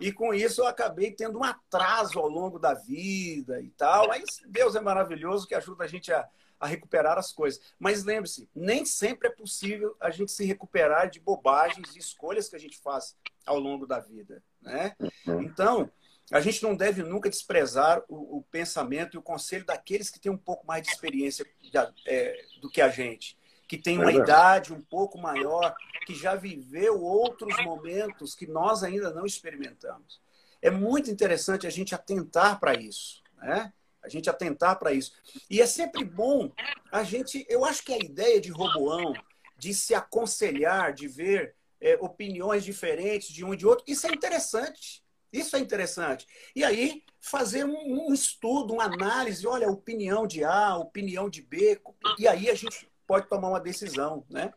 E 0.00 0.12
com 0.12 0.34
isso 0.34 0.62
eu 0.62 0.66
acabei 0.66 1.10
tendo 1.12 1.38
um 1.38 1.44
atraso 1.44 2.18
ao 2.18 2.28
longo 2.28 2.58
da 2.58 2.74
vida 2.74 3.60
e 3.60 3.70
tal. 3.70 4.08
Mas 4.08 4.40
Deus 4.46 4.74
é 4.74 4.80
maravilhoso 4.80 5.46
que 5.46 5.54
ajuda 5.54 5.84
a 5.84 5.86
gente 5.86 6.12
a, 6.12 6.28
a 6.58 6.66
recuperar 6.66 7.18
as 7.18 7.32
coisas. 7.32 7.60
Mas 7.78 8.04
lembre-se, 8.04 8.48
nem 8.54 8.84
sempre 8.84 9.28
é 9.28 9.30
possível 9.30 9.96
a 10.00 10.10
gente 10.10 10.32
se 10.32 10.44
recuperar 10.44 11.08
de 11.08 11.20
bobagens 11.20 11.94
e 11.94 11.98
escolhas 11.98 12.48
que 12.48 12.56
a 12.56 12.60
gente 12.60 12.78
faz 12.78 13.16
ao 13.46 13.58
longo 13.58 13.86
da 13.86 14.00
vida. 14.00 14.42
Né? 14.60 14.94
Uhum. 15.26 15.42
Então, 15.42 15.90
a 16.32 16.40
gente 16.40 16.62
não 16.62 16.74
deve 16.74 17.02
nunca 17.02 17.28
desprezar 17.28 18.02
o, 18.08 18.38
o, 18.38 18.42
pensamento 18.50 19.14
e 19.14 19.18
o 19.18 19.22
conselho 19.22 19.64
daqueles 19.64 20.10
que 20.10 20.18
têm 20.18 20.32
um 20.32 20.38
pouco 20.38 20.66
mais 20.66 20.82
de 20.82 20.88
experiência 20.90 21.44
de, 21.60 21.70
é, 22.06 22.44
do 22.60 22.70
que 22.70 22.80
a 22.80 22.88
gente 22.88 23.36
que 23.66 23.78
tem 23.78 23.98
uma 23.98 24.10
é 24.10 24.16
idade 24.16 24.72
um 24.72 24.80
pouco 24.80 25.18
maior, 25.18 25.74
que 26.06 26.14
já 26.14 26.34
viveu 26.34 27.02
outros 27.02 27.56
momentos 27.64 28.34
que 28.34 28.46
nós 28.46 28.82
ainda 28.82 29.10
não 29.12 29.24
experimentamos. 29.24 30.20
É 30.60 30.70
muito 30.70 31.10
interessante 31.10 31.66
a 31.66 31.70
gente 31.70 31.94
atentar 31.94 32.58
para 32.60 32.74
isso, 32.74 33.22
né? 33.38 33.72
A 34.02 34.08
gente 34.08 34.28
atentar 34.28 34.78
para 34.78 34.92
isso. 34.92 35.12
E 35.48 35.62
é 35.62 35.66
sempre 35.66 36.04
bom 36.04 36.52
a 36.92 37.02
gente. 37.02 37.46
Eu 37.48 37.64
acho 37.64 37.82
que 37.82 37.92
a 37.92 37.98
ideia 37.98 38.40
de 38.40 38.50
Roboão, 38.50 39.14
de 39.56 39.72
se 39.72 39.94
aconselhar, 39.94 40.92
de 40.92 41.08
ver 41.08 41.54
é, 41.80 41.96
opiniões 42.00 42.64
diferentes 42.64 43.28
de 43.28 43.44
um 43.44 43.54
e 43.54 43.56
de 43.56 43.66
outro, 43.66 43.84
isso 43.86 44.06
é 44.06 44.10
interessante. 44.10 45.02
Isso 45.32 45.56
é 45.56 45.58
interessante. 45.58 46.26
E 46.54 46.62
aí, 46.62 47.02
fazer 47.20 47.64
um, 47.64 48.08
um 48.08 48.14
estudo, 48.14 48.74
uma 48.74 48.84
análise, 48.84 49.46
olha, 49.46 49.68
opinião 49.68 50.26
de 50.26 50.44
A, 50.44 50.76
opinião 50.76 51.28
de 51.28 51.42
B, 51.42 51.80
e 52.18 52.28
aí 52.28 52.48
a 52.48 52.54
gente 52.54 52.88
pode 53.06 53.28
tomar 53.28 53.48
uma 53.48 53.60
decisão, 53.60 54.24
né? 54.28 54.52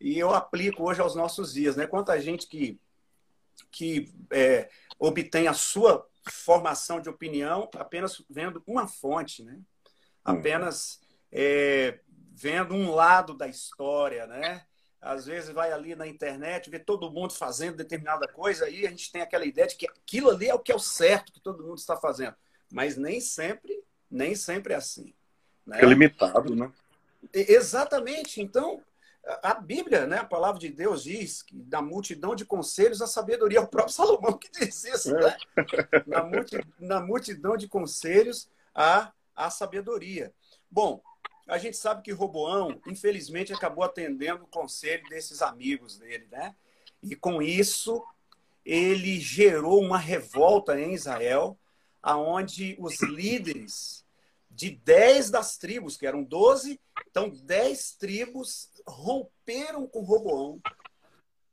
E 0.00 0.18
eu 0.18 0.34
aplico 0.34 0.82
hoje 0.82 1.00
aos 1.00 1.14
nossos 1.14 1.52
dias, 1.54 1.76
né? 1.76 1.86
Quanta 1.86 2.20
gente 2.20 2.46
que, 2.46 2.80
que 3.70 4.12
é, 4.30 4.68
obtém 4.98 5.46
a 5.46 5.52
sua 5.52 6.06
formação 6.30 7.00
de 7.00 7.08
opinião 7.08 7.68
apenas 7.76 8.22
vendo 8.28 8.62
uma 8.66 8.86
fonte, 8.86 9.42
né? 9.42 9.54
Hum. 9.54 9.64
Apenas 10.24 11.00
é, 11.30 12.00
vendo 12.32 12.74
um 12.74 12.90
lado 12.90 13.34
da 13.34 13.46
história, 13.46 14.26
né? 14.26 14.64
Às 15.00 15.26
vezes 15.26 15.50
vai 15.50 15.70
ali 15.70 15.94
na 15.94 16.06
internet, 16.06 16.70
vê 16.70 16.78
todo 16.78 17.10
mundo 17.10 17.34
fazendo 17.34 17.76
determinada 17.76 18.26
coisa, 18.26 18.64
aí 18.64 18.86
a 18.86 18.90
gente 18.90 19.12
tem 19.12 19.20
aquela 19.20 19.44
ideia 19.44 19.68
de 19.68 19.76
que 19.76 19.86
aquilo 19.86 20.30
ali 20.30 20.48
é 20.48 20.54
o 20.54 20.58
que 20.58 20.72
é 20.72 20.74
o 20.74 20.78
certo 20.78 21.30
que 21.30 21.40
todo 21.40 21.62
mundo 21.62 21.76
está 21.76 21.94
fazendo. 21.96 22.34
Mas 22.72 22.96
nem 22.96 23.20
sempre, 23.20 23.84
nem 24.10 24.34
sempre 24.34 24.72
é 24.72 24.76
assim. 24.76 25.14
Né? 25.66 25.80
É 25.82 25.84
limitado, 25.84 26.56
né? 26.56 26.72
Exatamente. 27.32 28.40
Então, 28.40 28.82
a 29.42 29.54
Bíblia, 29.54 30.06
né, 30.06 30.18
a 30.18 30.24
palavra 30.24 30.60
de 30.60 30.68
Deus 30.68 31.04
diz 31.04 31.42
que 31.42 31.56
da 31.56 31.80
multidão 31.80 32.34
de 32.34 32.44
conselhos 32.44 33.00
a 33.00 33.06
sabedoria, 33.06 33.58
é 33.58 33.60
o 33.62 33.66
próprio 33.66 33.94
Salomão 33.94 34.38
que 34.38 34.50
diz 34.50 34.84
isso, 34.84 35.12
né? 35.14 35.36
Na, 36.06 36.22
multi, 36.22 36.66
na 36.78 37.00
multidão 37.00 37.56
de 37.56 37.68
conselhos 37.68 38.48
a, 38.74 39.12
a 39.34 39.50
sabedoria. 39.50 40.32
Bom, 40.70 41.00
a 41.46 41.58
gente 41.58 41.76
sabe 41.76 42.02
que 42.02 42.12
Roboão, 42.12 42.80
infelizmente, 42.86 43.52
acabou 43.52 43.84
atendendo 43.84 44.44
o 44.44 44.48
conselho 44.48 45.06
desses 45.08 45.42
amigos 45.42 45.98
dele, 45.98 46.26
né? 46.30 46.54
E 47.02 47.14
com 47.14 47.42
isso, 47.42 48.02
ele 48.64 49.20
gerou 49.20 49.80
uma 49.80 49.98
revolta 49.98 50.78
em 50.78 50.94
Israel, 50.94 51.58
aonde 52.02 52.76
os 52.78 53.00
líderes 53.02 54.03
de 54.54 54.70
10 54.70 55.30
das 55.30 55.56
tribos, 55.58 55.96
que 55.96 56.06
eram 56.06 56.22
12, 56.22 56.80
então 57.08 57.28
10 57.28 57.96
tribos 57.96 58.70
romperam 58.86 59.86
com 59.86 60.02
Roboão. 60.02 60.60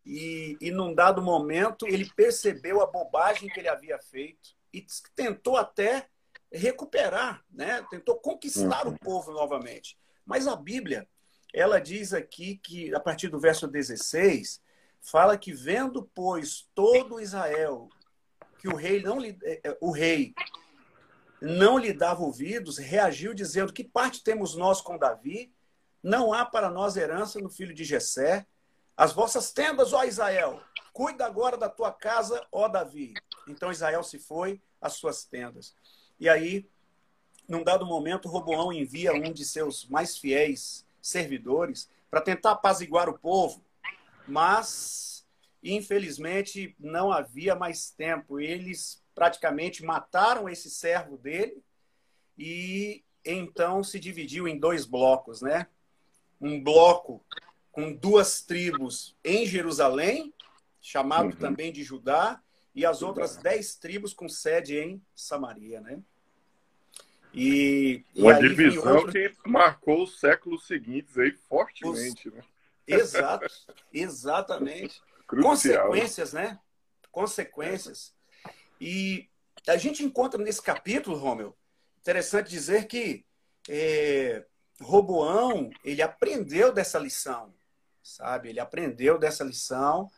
E, 0.05 0.57
e 0.59 0.71
num 0.71 0.93
dado 0.93 1.21
momento 1.21 1.87
ele 1.87 2.09
percebeu 2.15 2.81
a 2.81 2.87
bobagem 2.87 3.49
que 3.49 3.59
ele 3.59 3.69
havia 3.69 3.99
feito 3.99 4.55
e 4.73 4.85
tentou 5.15 5.57
até 5.57 6.07
recuperar, 6.51 7.43
né? 7.51 7.85
tentou 7.89 8.15
conquistar 8.15 8.87
uhum. 8.87 8.93
o 8.93 8.99
povo 8.99 9.31
novamente. 9.31 9.97
Mas 10.25 10.47
a 10.47 10.55
Bíblia, 10.55 11.07
ela 11.53 11.79
diz 11.79 12.13
aqui 12.13 12.57
que, 12.57 12.93
a 12.93 12.99
partir 12.99 13.29
do 13.29 13.39
verso 13.39 13.67
16, 13.67 14.61
fala 15.01 15.37
que 15.37 15.53
vendo, 15.53 16.09
pois, 16.13 16.67
todo 16.73 17.19
Israel 17.19 17.89
que 18.61 18.67
o 18.67 18.75
rei 18.75 19.01
não 19.01 19.19
lhe, 19.19 19.35
eh, 19.43 19.59
eh, 19.63 19.77
o 19.81 19.91
rei 19.91 20.35
não 21.41 21.79
lhe 21.79 21.91
dava 21.91 22.21
ouvidos, 22.21 22.77
reagiu 22.77 23.33
dizendo: 23.33 23.73
Que 23.73 23.83
parte 23.83 24.23
temos 24.23 24.55
nós 24.55 24.79
com 24.79 24.97
Davi? 24.97 25.51
Não 26.03 26.31
há 26.31 26.45
para 26.45 26.69
nós 26.69 26.95
herança 26.95 27.39
no 27.39 27.49
filho 27.49 27.73
de 27.73 27.83
Jessé. 27.83 28.45
As 28.95 29.11
vossas 29.11 29.51
tendas, 29.51 29.93
ó 29.93 30.03
Israel, 30.03 30.61
cuida 30.93 31.25
agora 31.25 31.57
da 31.57 31.67
tua 31.67 31.91
casa, 31.91 32.45
ó 32.51 32.67
Davi. 32.67 33.15
Então 33.47 33.71
Israel 33.71 34.03
se 34.03 34.19
foi 34.19 34.61
às 34.79 34.93
suas 34.93 35.25
tendas. 35.25 35.75
E 36.19 36.29
aí, 36.29 36.69
num 37.47 37.63
dado 37.63 37.85
momento, 37.85 38.29
Roboão 38.29 38.71
envia 38.71 39.11
um 39.11 39.33
de 39.33 39.43
seus 39.43 39.87
mais 39.87 40.17
fiéis 40.17 40.85
servidores 41.01 41.89
para 42.11 42.21
tentar 42.21 42.51
apaziguar 42.51 43.09
o 43.09 43.17
povo, 43.17 43.63
mas 44.27 45.25
infelizmente 45.63 46.75
não 46.79 47.11
havia 47.11 47.55
mais 47.55 47.89
tempo. 47.89 48.39
Eles 48.39 49.00
praticamente 49.13 49.83
mataram 49.83 50.49
esse 50.49 50.69
servo 50.69 51.17
dele 51.17 51.63
e 52.37 53.03
então 53.25 53.83
se 53.83 53.99
dividiu 53.99 54.47
em 54.47 54.57
dois 54.57 54.85
blocos, 54.85 55.41
né? 55.41 55.67
Um 56.39 56.61
bloco 56.61 57.23
com 57.71 57.93
duas 57.93 58.41
tribos 58.41 59.15
em 59.23 59.45
Jerusalém, 59.45 60.33
chamado 60.81 61.25
uhum. 61.25 61.35
também 61.35 61.71
de 61.71 61.83
Judá, 61.83 62.41
e 62.73 62.85
as 62.85 63.01
outras 63.01 63.37
dez 63.37 63.75
tribos 63.75 64.13
com 64.13 64.27
sede 64.27 64.77
em 64.77 65.01
Samaria, 65.15 65.81
né? 65.81 66.01
E, 67.33 68.03
Uma 68.15 68.33
e 68.33 68.49
divisão 68.49 68.97
outro... 68.97 69.11
que 69.11 69.33
marcou 69.45 70.03
os 70.03 70.19
séculos 70.19 70.67
seguintes 70.67 71.17
aí 71.17 71.31
fortemente, 71.31 72.27
os... 72.27 72.35
né? 72.35 72.43
Exato, 72.87 73.45
exatamente. 73.93 75.01
Crucial. 75.27 75.87
Consequências, 75.87 76.33
né? 76.33 76.59
Consequências. 77.09 78.13
E 78.81 79.29
a 79.67 79.77
gente 79.77 80.03
encontra 80.03 80.43
nesse 80.43 80.59
capítulo, 80.59 81.15
Romeu, 81.15 81.55
interessante 81.99 82.49
dizer 82.49 82.87
que 82.87 83.23
é, 83.69 84.43
Roboão, 84.81 85.69
ele 85.85 86.01
aprendeu 86.01 86.73
dessa 86.73 86.97
lição, 86.97 87.53
sabe? 88.01 88.49
Ele 88.49 88.59
aprendeu 88.59 89.19
dessa 89.19 89.43
lição 89.43 90.09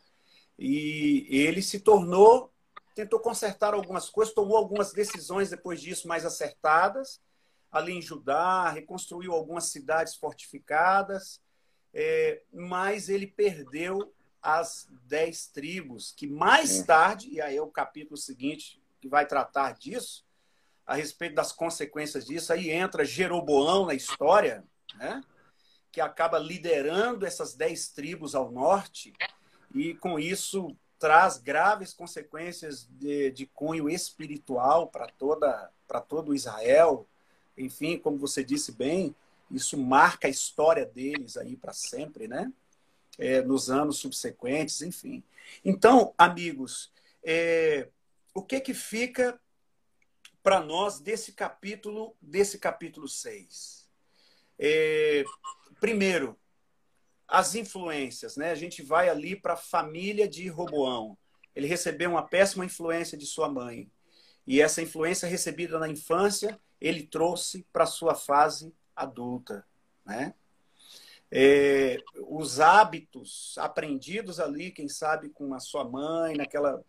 e 0.58 1.26
ele 1.28 1.60
se 1.60 1.78
tornou, 1.78 2.50
tentou 2.94 3.20
consertar 3.20 3.74
algumas 3.74 4.08
coisas, 4.08 4.32
tomou 4.32 4.56
algumas 4.56 4.94
decisões 4.94 5.50
depois 5.50 5.78
disso 5.78 6.08
mais 6.08 6.24
acertadas, 6.24 7.20
ali 7.70 7.92
em 7.92 8.00
Judá, 8.00 8.70
reconstruiu 8.70 9.34
algumas 9.34 9.64
cidades 9.64 10.14
fortificadas, 10.14 11.38
é, 11.92 12.42
mas 12.50 13.10
ele 13.10 13.26
perdeu 13.26 14.14
as 14.44 14.86
dez 15.06 15.46
tribos, 15.46 16.12
que 16.12 16.26
mais 16.26 16.82
tarde, 16.82 17.30
e 17.30 17.40
aí 17.40 17.56
é 17.56 17.62
o 17.62 17.70
capítulo 17.70 18.18
seguinte 18.18 18.78
que 19.00 19.08
vai 19.08 19.26
tratar 19.26 19.72
disso, 19.72 20.22
a 20.86 20.94
respeito 20.94 21.34
das 21.34 21.50
consequências 21.50 22.26
disso, 22.26 22.52
aí 22.52 22.70
entra 22.70 23.06
Jeroboão 23.06 23.86
na 23.86 23.94
história, 23.94 24.62
né? 24.96 25.22
que 25.90 26.00
acaba 26.00 26.38
liderando 26.38 27.24
essas 27.24 27.54
dez 27.54 27.88
tribos 27.88 28.34
ao 28.34 28.50
norte, 28.50 29.14
e 29.74 29.94
com 29.94 30.18
isso 30.18 30.76
traz 30.98 31.38
graves 31.38 31.94
consequências 31.94 32.86
de, 32.90 33.30
de 33.30 33.46
cunho 33.46 33.88
espiritual 33.88 34.88
para 34.88 35.06
toda 35.06 35.70
para 35.86 36.00
todo 36.00 36.34
Israel. 36.34 37.06
Enfim, 37.56 37.98
como 37.98 38.16
você 38.16 38.42
disse 38.42 38.72
bem, 38.72 39.14
isso 39.50 39.76
marca 39.78 40.26
a 40.26 40.30
história 40.30 40.86
deles 40.86 41.36
aí 41.36 41.56
para 41.56 41.72
sempre, 41.72 42.26
né? 42.26 42.52
É, 43.18 43.42
nos 43.42 43.70
anos 43.70 43.98
subsequentes, 43.98 44.82
enfim. 44.82 45.22
Então, 45.64 46.12
amigos, 46.18 46.92
é, 47.22 47.88
o 48.34 48.42
que 48.42 48.60
que 48.60 48.74
fica 48.74 49.40
para 50.42 50.60
nós 50.60 50.98
desse 50.98 51.32
capítulo, 51.32 52.16
desse 52.20 52.58
capítulo 52.58 53.08
6? 53.08 53.88
É, 54.58 55.24
primeiro, 55.80 56.38
as 57.26 57.54
influências, 57.54 58.36
né? 58.36 58.50
A 58.50 58.54
gente 58.54 58.82
vai 58.82 59.08
ali 59.08 59.34
para 59.34 59.54
a 59.54 59.56
família 59.56 60.28
de 60.28 60.48
Roboão. 60.48 61.16
Ele 61.54 61.66
recebeu 61.66 62.10
uma 62.10 62.26
péssima 62.26 62.64
influência 62.64 63.16
de 63.16 63.26
sua 63.26 63.48
mãe. 63.48 63.90
E 64.46 64.60
essa 64.60 64.82
influência 64.82 65.28
recebida 65.28 65.78
na 65.78 65.88
infância, 65.88 66.60
ele 66.80 67.06
trouxe 67.06 67.66
para 67.72 67.86
sua 67.86 68.14
fase 68.14 68.74
adulta, 68.94 69.66
né? 70.04 70.34
É, 71.36 71.98
os 72.28 72.60
hábitos 72.60 73.56
aprendidos 73.58 74.38
ali, 74.38 74.70
quem 74.70 74.88
sabe 74.88 75.30
com 75.30 75.52
a 75.52 75.58
sua 75.58 75.82
mãe, 75.82 76.36
naquela 76.36 76.80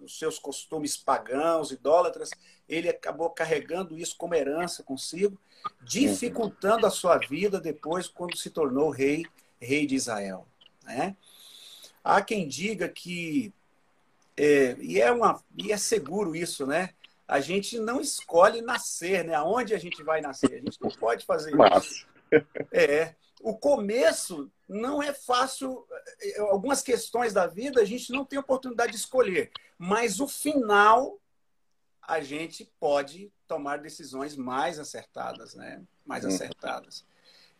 os 0.00 0.16
seus 0.16 0.38
costumes 0.38 0.96
pagãos, 0.96 1.72
idólatras, 1.72 2.30
ele 2.68 2.88
acabou 2.88 3.28
carregando 3.30 3.98
isso 3.98 4.16
como 4.16 4.36
herança 4.36 4.84
consigo, 4.84 5.36
dificultando 5.82 6.86
a 6.86 6.90
sua 6.90 7.18
vida 7.18 7.60
depois 7.60 8.06
quando 8.06 8.36
se 8.36 8.50
tornou 8.50 8.90
rei, 8.90 9.26
rei 9.60 9.84
de 9.84 9.96
Israel. 9.96 10.46
Né? 10.84 11.16
Há 12.04 12.22
quem 12.22 12.46
diga 12.46 12.88
que 12.88 13.52
é, 14.36 14.76
e 14.78 15.00
é 15.00 15.10
uma 15.10 15.42
e 15.56 15.72
é 15.72 15.76
seguro 15.76 16.36
isso, 16.36 16.64
né? 16.64 16.90
A 17.26 17.40
gente 17.40 17.78
não 17.80 18.00
escolhe 18.00 18.62
nascer, 18.62 19.24
né? 19.24 19.34
Aonde 19.34 19.74
a 19.74 19.78
gente 19.78 20.00
vai 20.04 20.20
nascer? 20.20 20.52
A 20.54 20.60
gente 20.60 20.80
não 20.80 20.90
pode 20.90 21.26
fazer 21.26 21.52
isso. 21.76 22.06
É, 22.70 23.14
o 23.40 23.56
começo 23.56 24.50
não 24.68 25.02
é 25.02 25.12
fácil. 25.12 25.86
É, 26.20 26.40
algumas 26.40 26.82
questões 26.82 27.32
da 27.32 27.46
vida 27.46 27.80
a 27.80 27.84
gente 27.84 28.12
não 28.12 28.24
tem 28.24 28.38
oportunidade 28.38 28.92
de 28.92 28.98
escolher, 28.98 29.50
mas 29.78 30.20
o 30.20 30.26
final 30.26 31.18
a 32.02 32.20
gente 32.20 32.70
pode 32.80 33.30
tomar 33.46 33.78
decisões 33.78 34.34
mais 34.34 34.78
acertadas, 34.78 35.54
né? 35.54 35.82
Mais 36.06 36.24
uhum. 36.24 36.30
acertadas. 36.30 37.04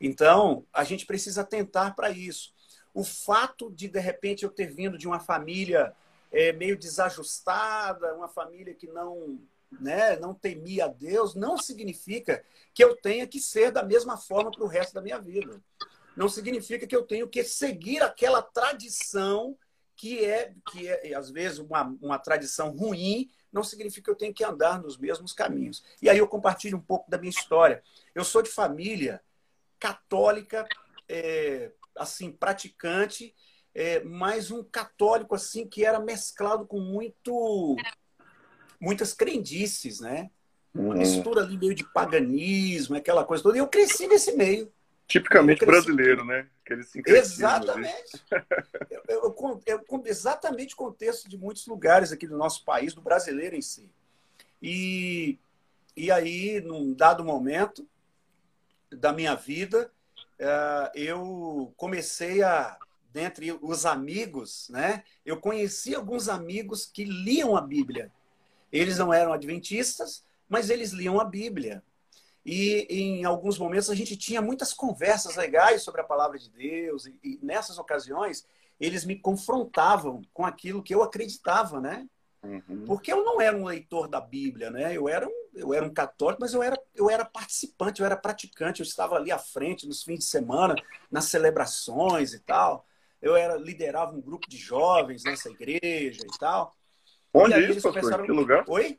Então, 0.01 0.65
a 0.73 0.85
gente 0.85 1.05
precisa 1.05 1.43
atentar 1.43 1.95
para 1.95 2.11
isso. 2.11 2.55
O 2.95 3.05
fato 3.05 3.71
de, 3.71 3.89
de 3.89 4.01
repente, 4.01 4.45
eu 4.45 4.51
ter 4.51 4.67
vindo 4.67 4.97
de 4.97 5.07
uma 5.07 5.21
família 5.21 5.95
é, 6.33 6.53
meio 6.53 6.79
desajustada, 6.79 8.15
uma 8.15 8.29
família 8.29 8.75
que 8.75 8.87
não, 8.87 9.39
né, 9.71 10.17
não 10.17 10.35
temia 10.35 10.87
a 10.87 10.89
Deus, 10.89 11.35
não 11.35 11.59
significa 11.59 12.45
que 12.73 12.83
eu 12.83 12.97
tenha 12.97 13.27
que 13.27 13.41
ser 13.41 13.71
da 13.71 13.83
mesma 13.83 14.17
forma 14.17 14.51
para 14.51 14.65
o 14.65 14.69
resto 14.69 14.95
da 14.95 15.03
minha 15.03 15.19
vida. 15.19 15.61
Não 16.17 16.29
significa 16.29 16.87
que 16.87 16.97
eu 16.97 17.03
tenho 17.03 17.29
que 17.29 17.45
seguir 17.45 18.03
aquela 18.03 18.43
tradição 18.43 19.57
que 19.97 20.25
é, 20.25 20.55
que 20.71 20.89
é 20.89 21.15
às 21.15 21.31
vezes, 21.31 21.59
uma, 21.59 21.83
uma 22.01 22.19
tradição 22.19 22.71
ruim, 22.71 23.29
não 23.53 23.65
significa 23.65 24.05
que 24.05 24.11
eu 24.11 24.17
tenho 24.17 24.35
que 24.35 24.45
andar 24.45 24.81
nos 24.81 24.97
mesmos 24.97 25.33
caminhos. 25.33 25.83
E 26.01 26.09
aí 26.09 26.19
eu 26.19 26.29
compartilho 26.29 26.79
um 26.79 26.81
pouco 26.81 27.11
da 27.11 27.19
minha 27.19 27.31
história. 27.31 27.83
Eu 28.15 28.25
sou 28.25 28.43
de 28.43 28.49
família 28.49 29.21
católica, 29.79 30.67
é, 31.09 31.73
assim, 31.97 32.31
praticante, 32.31 33.35
é, 33.75 34.03
mas 34.05 34.51
um 34.51 34.63
católico 34.63 35.35
assim 35.35 35.67
que 35.67 35.85
era 35.85 36.01
mesclado 36.01 36.67
com 36.67 36.81
muito 36.81 37.77
muitas 38.81 39.13
crendices, 39.13 40.01
né? 40.01 40.31
Uma 40.75 40.95
uhum. 40.95 40.99
mistura 40.99 41.43
ali 41.43 41.57
meio 41.57 41.75
de 41.75 41.85
paganismo, 41.85 42.97
aquela 42.97 43.25
coisa 43.25 43.43
toda. 43.43 43.57
E 43.57 43.61
eu 43.61 43.67
cresci 43.67 44.07
nesse 44.07 44.33
meio. 44.37 44.73
Tipicamente 45.07 45.65
brasileiro, 45.65 46.25
né? 46.25 46.47
Exatamente. 47.07 48.23
eu, 48.91 49.03
eu, 49.09 49.61
eu, 49.67 49.85
eu, 49.89 50.03
exatamente 50.05 50.75
o 50.75 50.77
contexto 50.77 51.29
de 51.29 51.39
muitos 51.39 51.67
lugares 51.67 52.13
aqui 52.13 52.27
do 52.27 52.37
nosso 52.37 52.65
país, 52.65 52.93
do 52.93 53.01
brasileiro 53.01 53.57
em 53.57 53.63
si. 53.63 53.91
E, 54.61 55.39
e 55.97 56.11
aí, 56.11 56.61
num 56.61 56.93
dado 56.93 57.25
momento 57.25 57.89
da 58.91 59.13
minha 59.13 59.35
vida, 59.35 59.91
uh, 60.39 60.91
eu 60.95 61.73
comecei 61.77 62.43
a, 62.43 62.77
dentre 63.13 63.53
os 63.63 63.87
amigos, 63.87 64.69
né? 64.69 65.05
Eu 65.25 65.39
conheci 65.39 65.95
alguns 65.95 66.29
amigos 66.29 66.87
que 66.87 67.05
liam 67.05 67.57
a 67.57 67.61
Bíblia. 67.61 68.13
Eles 68.73 68.99
não 68.99 69.13
eram 69.13 69.33
adventistas, 69.33 70.25
mas 70.49 70.71
eles 70.71 70.93
liam 70.93 71.21
a 71.21 71.25
Bíblia. 71.25 71.83
E 72.45 72.87
em 72.89 73.25
alguns 73.25 73.59
momentos 73.59 73.91
a 73.91 73.95
gente 73.95 74.17
tinha 74.17 74.41
muitas 74.41 74.73
conversas 74.73 75.37
legais 75.37 75.83
sobre 75.83 76.01
a 76.01 76.05
palavra 76.05 76.39
de 76.39 76.49
Deus, 76.51 77.07
e, 77.07 77.19
e 77.23 77.39
nessas 77.43 77.79
ocasiões 77.79 78.47
eles 78.81 79.05
me 79.05 79.17
confrontavam 79.17 80.23
com 80.33 80.47
aquilo 80.47 80.83
que 80.83 80.95
eu 80.95 81.03
acreditava, 81.03 81.81
né? 81.81 82.09
Uhum. 82.43 82.85
Porque 82.87 83.13
eu 83.13 83.25
não 83.25 83.41
era 83.41 83.57
um 83.57 83.65
leitor 83.65 84.07
da 84.07 84.21
Bíblia, 84.21 84.71
né? 84.71 84.97
Eu 84.97 85.09
era 85.09 85.27
um, 85.27 85.49
eu 85.55 85.75
era 85.75 85.85
um 85.85 85.93
católico, 85.93 86.41
mas 86.41 86.55
eu 86.55 86.63
era, 86.63 86.81
eu 86.95 87.11
era 87.11 87.25
participante, 87.25 88.01
eu 88.01 88.07
era 88.07 88.17
praticante, 88.17 88.81
eu 88.81 88.87
estava 88.87 89.17
ali 89.17 89.33
à 89.33 89.39
frente 89.39 89.87
nos 89.87 90.03
fins 90.03 90.21
de 90.21 90.25
semana, 90.25 90.75
nas 91.11 91.25
celebrações 91.27 92.33
e 92.33 92.39
tal. 92.39 92.87
Eu 93.21 93.35
era 93.35 93.57
liderava 93.57 94.15
um 94.15 94.21
grupo 94.21 94.49
de 94.49 94.57
jovens 94.57 95.25
nessa 95.25 95.51
igreja 95.51 96.23
e 96.23 96.39
tal. 96.39 96.75
Onde 97.33 97.55
é 97.55 97.71
isso, 97.71 97.93
pastor? 97.93 98.21
Em 98.21 98.27
que 98.27 98.33
lugar? 98.33 98.65
Oi? 98.69 98.99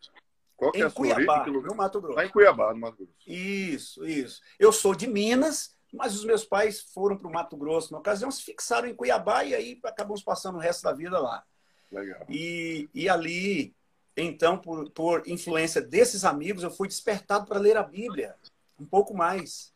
Qual 0.55 0.71
que 0.71 0.77
é 0.77 0.81
em 0.81 0.83
é 0.83 0.87
a 0.87 0.91
Cuiabá, 0.91 1.45
no 1.47 1.75
Mato 1.75 2.01
Grosso. 2.01 2.17
Lá 2.17 2.25
em 2.25 2.29
Cuiabá, 2.29 2.73
no 2.73 2.79
Mato 2.79 2.97
Grosso. 2.97 3.13
Isso, 3.25 4.05
isso. 4.05 4.41
Eu 4.59 4.73
sou 4.73 4.93
de 4.93 5.07
Minas, 5.07 5.75
mas 5.91 6.15
os 6.15 6.25
meus 6.25 6.43
pais 6.43 6.81
foram 6.93 7.17
para 7.17 7.27
o 7.27 7.31
Mato 7.31 7.55
Grosso 7.55 7.93
na 7.93 7.99
ocasião, 7.99 8.29
se 8.29 8.43
fixaram 8.43 8.87
em 8.87 8.95
Cuiabá 8.95 9.43
e 9.43 9.55
aí 9.55 9.79
acabamos 9.83 10.21
passando 10.21 10.57
o 10.57 10.59
resto 10.59 10.83
da 10.83 10.93
vida 10.93 11.17
lá. 11.17 11.43
Legal. 11.91 12.25
E, 12.29 12.89
e 12.93 13.07
ali, 13.07 13.73
então, 14.15 14.57
por, 14.57 14.89
por 14.91 15.27
influência 15.27 15.81
desses 15.81 16.25
amigos, 16.25 16.63
eu 16.63 16.71
fui 16.71 16.87
despertado 16.87 17.47
para 17.47 17.57
ler 17.57 17.77
a 17.77 17.83
Bíblia 17.83 18.35
um 18.79 18.85
pouco 18.85 19.13
mais. 19.15 19.73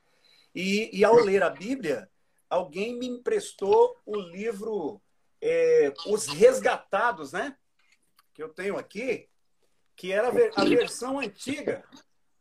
E, 0.53 0.89
e 0.93 1.03
ao 1.03 1.15
ler 1.15 1.41
a 1.43 1.49
Bíblia, 1.49 2.09
alguém 2.49 2.97
me 2.97 3.07
emprestou 3.07 3.97
o 4.05 4.15
livro 4.17 5.01
é, 5.41 5.93
Os 6.05 6.27
Resgatados, 6.27 7.31
né? 7.31 7.55
Que 8.33 8.41
eu 8.41 8.49
tenho 8.49 8.77
aqui 8.77 9.29
que 9.95 10.11
era 10.11 10.27
a 10.27 10.65
versão 10.65 11.19
antiga. 11.19 11.83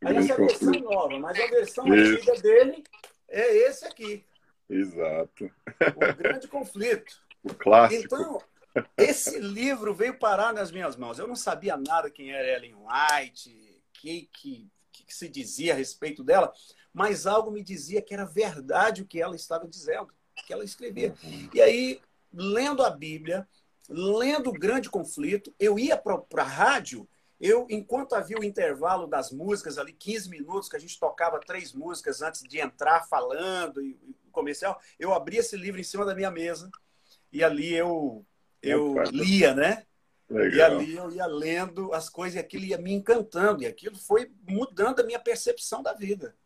Aí 0.03 0.17
essa 0.17 0.33
é 0.33 0.35
a 0.35 0.39
versão 0.39 0.73
nova, 0.73 1.19
mas 1.19 1.39
a 1.39 1.47
versão 1.47 1.95
Isso. 1.95 2.15
antiga 2.15 2.41
dele 2.41 2.83
é 3.29 3.57
esse 3.69 3.85
aqui. 3.85 4.25
Exato. 4.69 5.51
O 5.97 6.15
grande 6.17 6.49
conflito. 6.49 7.21
O 7.45 7.53
clássico. 7.53 8.05
Então, 8.05 8.41
esse 8.97 9.41
livro 9.41 9.93
veio 9.93 10.17
parar 10.17 10.55
nas 10.55 10.71
minhas 10.71 10.95
mãos. 10.95 11.19
Eu 11.19 11.27
não 11.27 11.35
sabia 11.35 11.77
nada 11.77 12.09
quem 12.09 12.31
era 12.31 12.53
Ellen 12.53 12.77
White, 12.77 13.51
o 13.51 14.01
que, 14.01 14.29
que, 14.33 14.71
que 14.93 15.13
se 15.13 15.29
dizia 15.29 15.73
a 15.73 15.77
respeito 15.77 16.23
dela, 16.23 16.53
mas 16.95 17.27
algo 17.27 17.51
me 17.51 17.61
dizia 17.61 18.01
que 18.01 18.15
era 18.15 18.25
verdade 18.25 19.03
o 19.03 19.07
que 19.07 19.21
ela 19.21 19.35
estava 19.35 19.67
dizendo, 19.67 20.05
o 20.05 20.47
que 20.47 20.53
ela 20.53 20.63
escrevia. 20.63 21.17
Uhum. 21.25 21.51
E 21.53 21.61
aí, 21.61 22.01
lendo 22.33 22.85
a 22.85 22.91
Bíblia, 22.91 23.45
lendo 23.89 24.51
o 24.51 24.53
grande 24.53 24.89
conflito, 24.89 25.55
eu 25.59 25.79
ia 25.79 25.97
para 25.97 26.23
a 26.37 26.43
rádio 26.43 27.09
eu, 27.43 27.67
enquanto 27.69 28.15
havia 28.15 28.39
o 28.39 28.45
intervalo 28.45 29.05
das 29.05 29.33
músicas 29.33 29.77
ali, 29.77 29.93
15 29.93 30.31
minutos, 30.31 30.69
que 30.69 30.77
a 30.77 30.79
gente 30.79 30.97
tocava 30.97 31.41
três 31.41 31.73
músicas 31.73 32.23
antes 32.23 32.45
de 32.45 32.61
entrar 32.61 33.03
falando 33.09 33.83
e, 33.83 33.99
e 34.05 34.31
comercial, 34.31 34.81
eu 34.97 35.13
abria 35.13 35.41
esse 35.41 35.57
livro 35.57 35.81
em 35.81 35.85
cima 35.85 36.05
da 36.07 36.15
minha 36.15 36.31
mesa 36.31 36.71
e 37.33 37.43
ali 37.43 37.75
eu, 37.75 38.25
eu 38.63 38.95
lia, 39.11 39.53
né? 39.55 39.83
Legal. 40.31 40.55
E 40.55 40.63
ali 40.63 40.97
eu 40.97 41.11
ia 41.11 41.27
lendo 41.27 41.93
as 41.93 42.09
coisas 42.09 42.37
e 42.37 42.39
aquilo 42.39 42.65
ia 42.65 42.79
me 42.79 42.93
encantando. 42.93 43.65
E 43.65 43.67
aquilo 43.67 43.99
foi 43.99 44.31
mudando 44.49 45.01
a 45.01 45.05
minha 45.05 45.19
percepção 45.19 45.83
da 45.83 45.93
vida. 45.93 46.37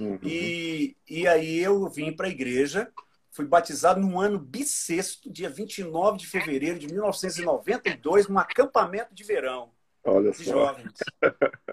Uhum. 0.00 0.18
E, 0.20 0.96
e 1.08 1.28
aí 1.28 1.60
eu 1.60 1.88
vim 1.88 2.12
para 2.12 2.26
a 2.26 2.30
igreja, 2.30 2.90
fui 3.30 3.46
batizado 3.46 4.00
no 4.00 4.20
ano 4.20 4.38
bissexto, 4.38 5.30
dia 5.30 5.48
29 5.48 6.18
de 6.18 6.26
fevereiro 6.26 6.78
de 6.78 6.86
1992, 6.86 8.28
num 8.28 8.38
acampamento 8.38 9.14
de 9.14 9.24
verão. 9.24 9.72
Olha 10.04 10.30
de 10.30 10.44
só. 10.44 10.52
jovens. 10.52 10.92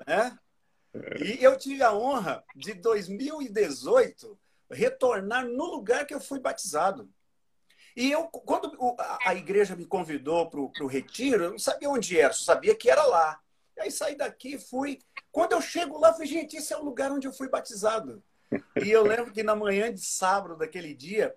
Né? 0.06 0.38
E 1.20 1.44
eu 1.44 1.56
tive 1.56 1.84
a 1.84 1.94
honra 1.94 2.44
de 2.56 2.74
2018 2.74 4.40
retornar 4.72 5.46
no 5.46 5.66
lugar 5.66 6.08
que 6.08 6.14
eu 6.14 6.20
fui 6.20 6.40
batizado. 6.40 7.08
E 7.96 8.12
eu, 8.12 8.24
quando 8.26 8.72
a 9.24 9.36
igreja 9.36 9.76
me 9.76 9.86
convidou 9.86 10.50
para 10.50 10.60
o 10.60 10.88
retiro, 10.88 11.44
eu 11.44 11.52
não 11.52 11.60
sabia 11.60 11.90
onde 11.90 12.20
era, 12.20 12.34
só 12.34 12.54
sabia 12.54 12.76
que 12.76 12.90
era 12.90 13.04
lá. 13.04 13.40
E 13.76 13.82
aí 13.82 13.92
saí 13.92 14.16
daqui, 14.16 14.58
fui. 14.58 15.00
Quando 15.32 15.54
eu 15.54 15.62
chego 15.62 16.00
lá, 16.00 16.14
falei, 16.14 16.28
gente, 16.28 16.58
esse 16.58 16.74
é 16.74 16.78
o 16.78 16.84
lugar 16.84 17.12
onde 17.12 17.28
eu 17.28 17.34
fui 17.34 17.50
batizado. 17.50 18.24
E 18.84 18.90
eu 18.90 19.04
lembro 19.04 19.32
que 19.32 19.44
na 19.44 19.56
manhã 19.56 19.94
de 19.94 20.02
sábado 20.02 20.56
daquele 20.56 20.94
dia, 20.94 21.36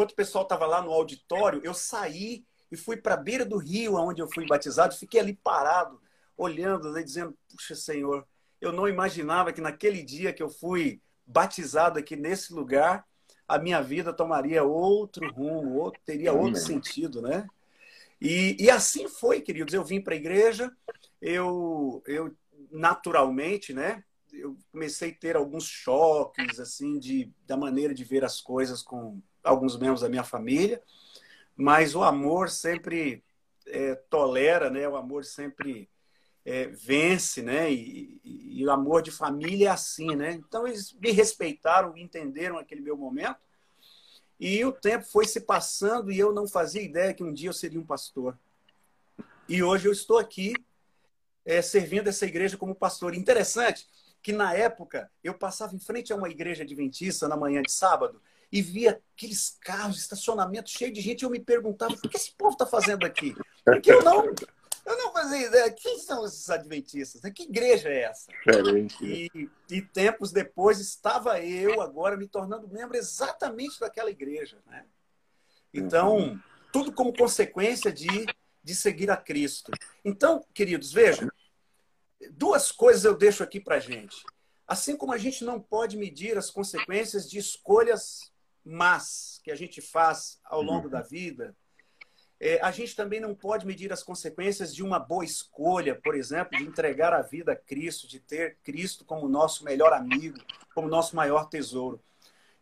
quando 0.00 0.12
o 0.12 0.14
pessoal 0.14 0.44
estava 0.44 0.64
lá 0.64 0.80
no 0.80 0.92
auditório, 0.92 1.60
eu 1.62 1.74
saí 1.74 2.42
e 2.72 2.76
fui 2.76 2.96
para 2.96 3.12
a 3.12 3.18
beira 3.18 3.44
do 3.44 3.58
rio 3.58 3.96
onde 3.96 4.22
eu 4.22 4.32
fui 4.32 4.46
batizado, 4.46 4.96
fiquei 4.96 5.20
ali 5.20 5.34
parado, 5.34 6.00
olhando, 6.38 6.90
né, 6.90 7.02
dizendo: 7.02 7.36
Puxa, 7.50 7.74
Senhor, 7.74 8.26
eu 8.62 8.72
não 8.72 8.88
imaginava 8.88 9.52
que 9.52 9.60
naquele 9.60 10.02
dia 10.02 10.32
que 10.32 10.42
eu 10.42 10.48
fui 10.48 11.02
batizado 11.26 11.98
aqui 11.98 12.16
nesse 12.16 12.50
lugar, 12.54 13.04
a 13.46 13.58
minha 13.58 13.82
vida 13.82 14.10
tomaria 14.10 14.64
outro 14.64 15.30
rumo, 15.30 15.74
outro, 15.74 16.00
teria 16.02 16.32
outro 16.32 16.58
sentido, 16.58 17.20
né? 17.20 17.46
E, 18.18 18.56
e 18.58 18.70
assim 18.70 19.06
foi, 19.06 19.42
queridos. 19.42 19.74
Eu 19.74 19.84
vim 19.84 20.00
para 20.00 20.14
a 20.14 20.16
igreja, 20.16 20.74
eu, 21.20 22.02
eu 22.06 22.34
naturalmente, 22.70 23.74
né? 23.74 24.02
Eu 24.32 24.56
comecei 24.72 25.10
a 25.10 25.14
ter 25.14 25.36
alguns 25.36 25.64
choques, 25.64 26.58
assim, 26.58 26.98
de, 26.98 27.30
da 27.46 27.54
maneira 27.54 27.92
de 27.92 28.02
ver 28.02 28.24
as 28.24 28.40
coisas 28.40 28.82
com 28.82 29.20
alguns 29.42 29.78
membros 29.78 30.00
da 30.00 30.08
minha 30.08 30.24
família, 30.24 30.82
mas 31.56 31.94
o 31.94 32.02
amor 32.02 32.48
sempre 32.48 33.22
é, 33.66 33.94
tolera, 33.94 34.70
né? 34.70 34.88
O 34.88 34.96
amor 34.96 35.24
sempre 35.24 35.88
é, 36.44 36.66
vence, 36.66 37.42
né? 37.42 37.70
E, 37.72 38.20
e, 38.24 38.60
e, 38.60 38.66
o 38.66 38.70
amor 38.70 39.02
de 39.02 39.10
família 39.10 39.68
é 39.68 39.70
assim, 39.70 40.14
né? 40.16 40.32
Então 40.32 40.66
eles 40.66 40.92
me 40.94 41.10
respeitaram, 41.10 41.96
entenderam 41.96 42.58
aquele 42.58 42.80
meu 42.80 42.96
momento. 42.96 43.38
E 44.38 44.64
o 44.64 44.72
tempo 44.72 45.04
foi 45.04 45.26
se 45.26 45.40
passando 45.40 46.10
e 46.10 46.18
eu 46.18 46.32
não 46.32 46.48
fazia 46.48 46.82
ideia 46.82 47.12
que 47.12 47.22
um 47.22 47.32
dia 47.32 47.50
eu 47.50 47.54
seria 47.54 47.78
um 47.78 47.84
pastor. 47.84 48.38
E 49.48 49.62
hoje 49.62 49.86
eu 49.86 49.92
estou 49.92 50.18
aqui 50.18 50.54
é, 51.44 51.60
servindo 51.60 52.08
essa 52.08 52.24
igreja 52.24 52.56
como 52.56 52.74
pastor. 52.74 53.14
Interessante 53.14 53.86
que 54.22 54.32
na 54.32 54.54
época 54.54 55.10
eu 55.22 55.34
passava 55.34 55.74
em 55.74 55.78
frente 55.78 56.12
a 56.12 56.16
uma 56.16 56.28
igreja 56.28 56.62
adventista 56.62 57.28
na 57.28 57.36
manhã 57.36 57.60
de 57.60 57.72
sábado 57.72 58.20
e 58.52 58.60
via 58.60 59.00
aqueles 59.14 59.56
carros, 59.60 59.98
estacionamento 59.98 60.70
cheio 60.70 60.92
de 60.92 61.00
gente. 61.00 61.22
E 61.22 61.24
eu 61.24 61.30
me 61.30 61.40
perguntava: 61.40 61.94
o 61.94 61.96
que 61.96 62.16
esse 62.16 62.32
povo 62.32 62.52
está 62.52 62.66
fazendo 62.66 63.04
aqui? 63.04 63.34
Porque 63.64 63.92
eu 63.92 64.02
não 64.02 64.34
eu 64.84 64.96
não 64.96 65.12
fazia 65.12 65.46
ideia. 65.46 65.70
Quem 65.70 65.98
são 65.98 66.24
esses 66.24 66.48
adventistas? 66.50 67.20
Que 67.32 67.44
igreja 67.44 67.88
é 67.88 68.02
essa? 68.02 68.32
Diferente. 68.32 69.02
Né? 69.02 69.08
E, 69.08 69.50
e, 69.70 69.82
tempos 69.82 70.32
depois 70.32 70.80
estava 70.80 71.40
eu 71.40 71.80
agora 71.80 72.16
me 72.16 72.26
tornando 72.26 72.68
membro 72.68 72.96
exatamente 72.96 73.78
daquela 73.78 74.10
igreja. 74.10 74.58
Né? 74.66 74.84
Então, 75.72 76.16
uhum. 76.16 76.40
tudo 76.72 76.92
como 76.92 77.16
consequência 77.16 77.92
de, 77.92 78.26
de 78.64 78.74
seguir 78.74 79.10
a 79.10 79.16
Cristo. 79.16 79.70
Então, 80.04 80.44
queridos, 80.52 80.92
vejam, 80.92 81.30
duas 82.32 82.72
coisas 82.72 83.04
eu 83.04 83.16
deixo 83.16 83.42
aqui 83.42 83.60
para 83.60 83.78
gente. 83.78 84.24
Assim 84.66 84.96
como 84.96 85.12
a 85.12 85.18
gente 85.18 85.44
não 85.44 85.60
pode 85.60 85.96
medir 85.96 86.38
as 86.38 86.50
consequências 86.50 87.28
de 87.28 87.38
escolhas 87.38 88.29
más 88.70 89.40
que 89.42 89.50
a 89.50 89.56
gente 89.56 89.80
faz 89.80 90.40
ao 90.44 90.62
longo 90.62 90.84
uhum. 90.84 90.90
da 90.90 91.02
vida, 91.02 91.56
é, 92.38 92.58
a 92.62 92.70
gente 92.70 92.96
também 92.96 93.20
não 93.20 93.34
pode 93.34 93.66
medir 93.66 93.92
as 93.92 94.02
consequências 94.02 94.74
de 94.74 94.82
uma 94.82 94.98
boa 94.98 95.24
escolha, 95.24 95.94
por 95.94 96.14
exemplo, 96.14 96.56
de 96.56 96.64
entregar 96.64 97.12
a 97.12 97.20
vida 97.20 97.52
a 97.52 97.56
Cristo, 97.56 98.08
de 98.08 98.18
ter 98.18 98.56
Cristo 98.62 99.04
como 99.04 99.28
nosso 99.28 99.62
melhor 99.62 99.92
amigo, 99.92 100.38
como 100.74 100.88
nosso 100.88 101.14
maior 101.14 101.50
tesouro. 101.50 102.02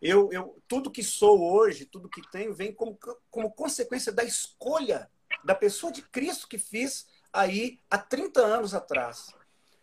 Eu, 0.03 0.33
eu 0.33 0.61
tudo 0.67 0.91
que 0.91 1.03
sou 1.05 1.41
hoje, 1.53 1.85
tudo 1.85 2.09
que 2.09 2.23
tenho, 2.31 2.53
vem 2.53 2.73
como, 2.73 2.99
como 3.31 3.53
consequência 3.53 4.13
da 4.13 4.25
escolha 4.25 5.09
da 5.45 5.55
pessoa 5.55 5.93
de 5.93 6.03
Cristo 6.03 6.49
que 6.49 6.59
fiz 6.59 7.07
aí 7.33 7.79
há 7.89 7.99
30 7.99 8.41
anos 8.41 8.75
atrás. 8.75 9.33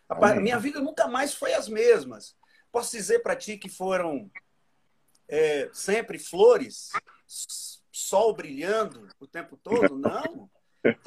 A 0.08 0.34
minha 0.34 0.58
vida 0.58 0.80
nunca 0.80 1.08
mais 1.08 1.32
foi 1.32 1.54
as 1.54 1.68
mesmas. 1.68 2.36
Posso 2.70 2.94
dizer 2.96 3.20
para 3.20 3.34
ti 3.34 3.56
que 3.56 3.68
foram 3.68 4.30
é, 5.28 5.68
sempre 5.72 6.18
flores, 6.18 6.90
sol 7.90 8.34
brilhando 8.34 9.08
o 9.18 9.26
tempo 9.26 9.56
todo, 9.56 9.96
não. 9.96 10.50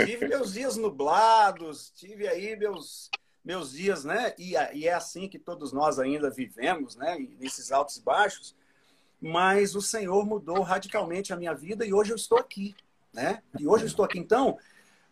Tive 0.06 0.28
meus 0.28 0.54
dias 0.54 0.76
nublados, 0.76 1.92
tive 1.92 2.28
aí 2.28 2.56
meus, 2.58 3.10
meus 3.44 3.72
dias, 3.72 4.04
né? 4.04 4.34
E, 4.38 4.54
e 4.74 4.88
é 4.88 4.94
assim 4.94 5.30
que 5.30 5.40
todos 5.40 5.72
nós 5.72 6.00
ainda 6.00 6.30
vivemos, 6.30 6.96
né? 6.96 7.18
Nesses 7.40 7.72
altos 7.72 7.98
e 7.98 8.02
baixos. 8.02 8.56
Mas 9.22 9.76
o 9.76 9.82
Senhor 9.82 10.26
mudou 10.26 10.62
radicalmente 10.62 11.32
a 11.32 11.38
minha 11.38 11.54
vida 11.54 11.86
e 11.86 11.94
hoje 11.94 12.12
eu 12.12 12.16
estou 12.16 12.38
aqui, 12.38 12.76
né? 13.14 13.42
E 13.58 13.68
hoje 13.68 13.86
eu 13.86 13.88
estou 13.88 14.04
aqui. 14.04 14.20
Então, 14.20 14.58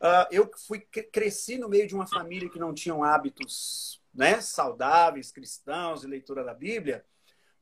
uh, 0.02 0.28
eu 0.32 0.50
fui 0.68 0.80
cresci 0.80 1.58
no 1.58 1.70
meio 1.70 1.88
de 1.88 1.96
uma 1.96 2.08
família 2.08 2.50
que 2.50 2.60
não 2.60 2.74
tinham 2.74 3.04
hábitos, 3.04 4.02
né? 4.14 4.42
Saudáveis, 4.42 5.32
cristãos 5.32 6.04
e 6.04 6.08
leitura 6.08 6.44
da 6.44 6.54
Bíblia 6.54 7.06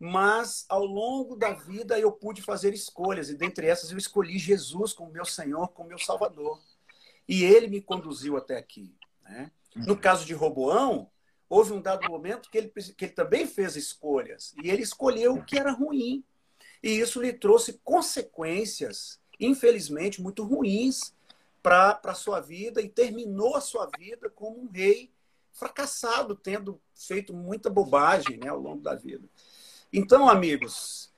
mas 0.06 0.66
ao 0.70 0.86
longo 0.86 1.36
da 1.36 1.52
vida 1.52 2.00
eu 2.00 2.12
pude 2.12 2.40
fazer 2.40 2.74
escolhas, 2.76 3.30
e 3.30 3.36
dentre 3.36 3.66
essas 3.66 3.92
eu 3.92 3.98
escolhi 3.98 4.38
Jesus 4.38 4.94
como 4.94 5.12
meu 5.12 5.26
Senhor, 5.26 5.70
como 5.70 5.90
meu 5.90 5.98
Salvador. 5.98 6.62
E 7.28 7.44
ele 7.44 7.68
me 7.68 7.82
conduziu 7.82 8.38
até 8.38 8.56
aqui. 8.56 8.96
Né? 9.24 9.52
No 9.76 9.94
uhum. 9.94 10.00
caso 10.00 10.24
de 10.24 10.34
Roboão, 10.36 11.10
houve 11.50 11.74
um 11.74 11.82
dado 11.82 12.08
momento 12.08 12.52
que 12.52 12.58
ele, 12.60 12.70
que 12.70 13.06
ele 13.06 13.14
também 13.14 13.48
fez 13.48 13.76
escolhas, 13.76 14.54
e 14.64 14.70
ele 14.70 14.84
escolheu 14.84 15.34
o 15.34 15.44
que 15.44 15.58
era 15.58 15.72
ruim. 15.72 16.24
E 16.84 17.00
isso 17.00 17.20
lhe 17.20 17.34
trouxe 17.34 17.74
consequências, 17.84 19.20
infelizmente, 19.40 20.22
muito 20.22 20.44
ruins 20.44 21.16
para 21.64 22.00
a 22.04 22.14
sua 22.14 22.40
vida, 22.42 22.80
e 22.80 22.88
terminou 22.88 23.56
a 23.56 23.62
sua 23.62 23.90
vida 23.98 24.30
como 24.30 24.62
um 24.62 24.70
rei 24.70 25.12
fracassado, 25.52 26.36
tendo 26.36 26.80
feito 26.94 27.34
muita 27.34 27.72
bobagem 27.72 28.38
né, 28.38 28.50
ao 28.50 28.60
longo 28.60 28.84
da 28.84 28.94
vida. 28.94 29.28
Então, 29.98 30.28
amigos, 30.28 31.10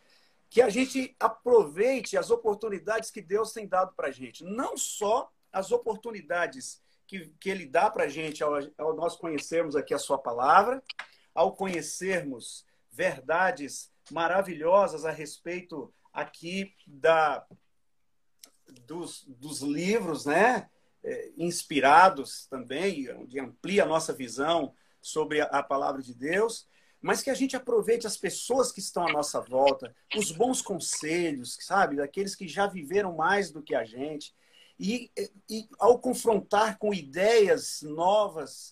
que 0.52 0.62
a 0.62 0.70
gente 0.70 1.16
aproveite 1.20 2.16
as 2.16 2.30
oportunidades 2.30 3.10
que 3.10 3.24
Deus 3.24 3.52
tem 3.52 3.68
dado 3.68 3.96
para 3.96 4.10
a 4.10 4.12
gente. 4.12 4.44
Não 4.44 4.78
só 4.78 5.32
as 5.52 5.72
oportunidades 5.72 6.80
que, 7.08 7.34
que 7.40 7.50
Ele 7.50 7.66
dá 7.66 7.90
para 7.90 8.04
a 8.04 8.08
gente 8.08 8.44
ao, 8.44 8.54
ao 8.78 8.96
nós 8.96 9.16
conhecermos 9.16 9.76
aqui 9.76 9.96
a 9.96 9.98
Sua 9.98 10.20
palavra, 10.20 10.84
ao 11.34 11.56
conhecermos 11.56 12.68
verdades 12.92 13.92
maravilhosas 14.12 15.06
a 15.06 15.12
respeito 15.12 15.92
aqui 16.13 16.76
da, 16.86 17.48
dos, 18.86 19.24
dos 19.28 19.62
livros, 19.62 20.28
né? 20.28 20.70
É, 21.04 21.32
inspirados 21.36 22.46
também, 22.48 23.10
onde 23.12 23.40
amplia 23.40 23.84
a 23.84 23.88
nossa 23.88 24.13
visão 24.13 24.76
sobre 25.02 25.42
a, 25.42 25.46
a 25.46 25.63
palavra 25.63 26.02
de 26.04 26.13
Deus, 26.13 26.68
mas 27.02 27.22
que 27.22 27.30
a 27.30 27.34
gente 27.34 27.56
aproveite 27.56 28.08
as 28.08 28.18
pessoas 28.18 28.72
que 28.72 28.80
estão 28.80 29.08
à 29.08 29.12
nossa 29.12 29.40
volta, 29.40 29.96
os 30.16 30.32
bons 30.32 30.62
conselhos, 30.62 31.58
sabe, 31.62 31.96
daqueles 31.96 32.36
que 32.36 32.48
já 32.48 32.68
viveram 32.68 33.16
mais 33.16 33.52
do 33.52 33.62
que 33.62 33.76
a 33.76 33.84
gente, 33.84 34.34
e, 34.80 35.12
e 35.50 35.68
ao 35.80 36.00
confrontar 36.00 36.78
com 36.78 36.94
ideias 36.94 37.82
novas, 37.82 38.70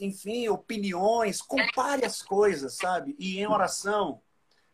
enfim, 0.00 0.48
opiniões, 0.48 1.42
compare 1.42 2.04
as 2.04 2.22
coisas, 2.22 2.74
sabe, 2.74 3.14
e 3.18 3.38
em 3.38 3.46
oração 3.46 4.22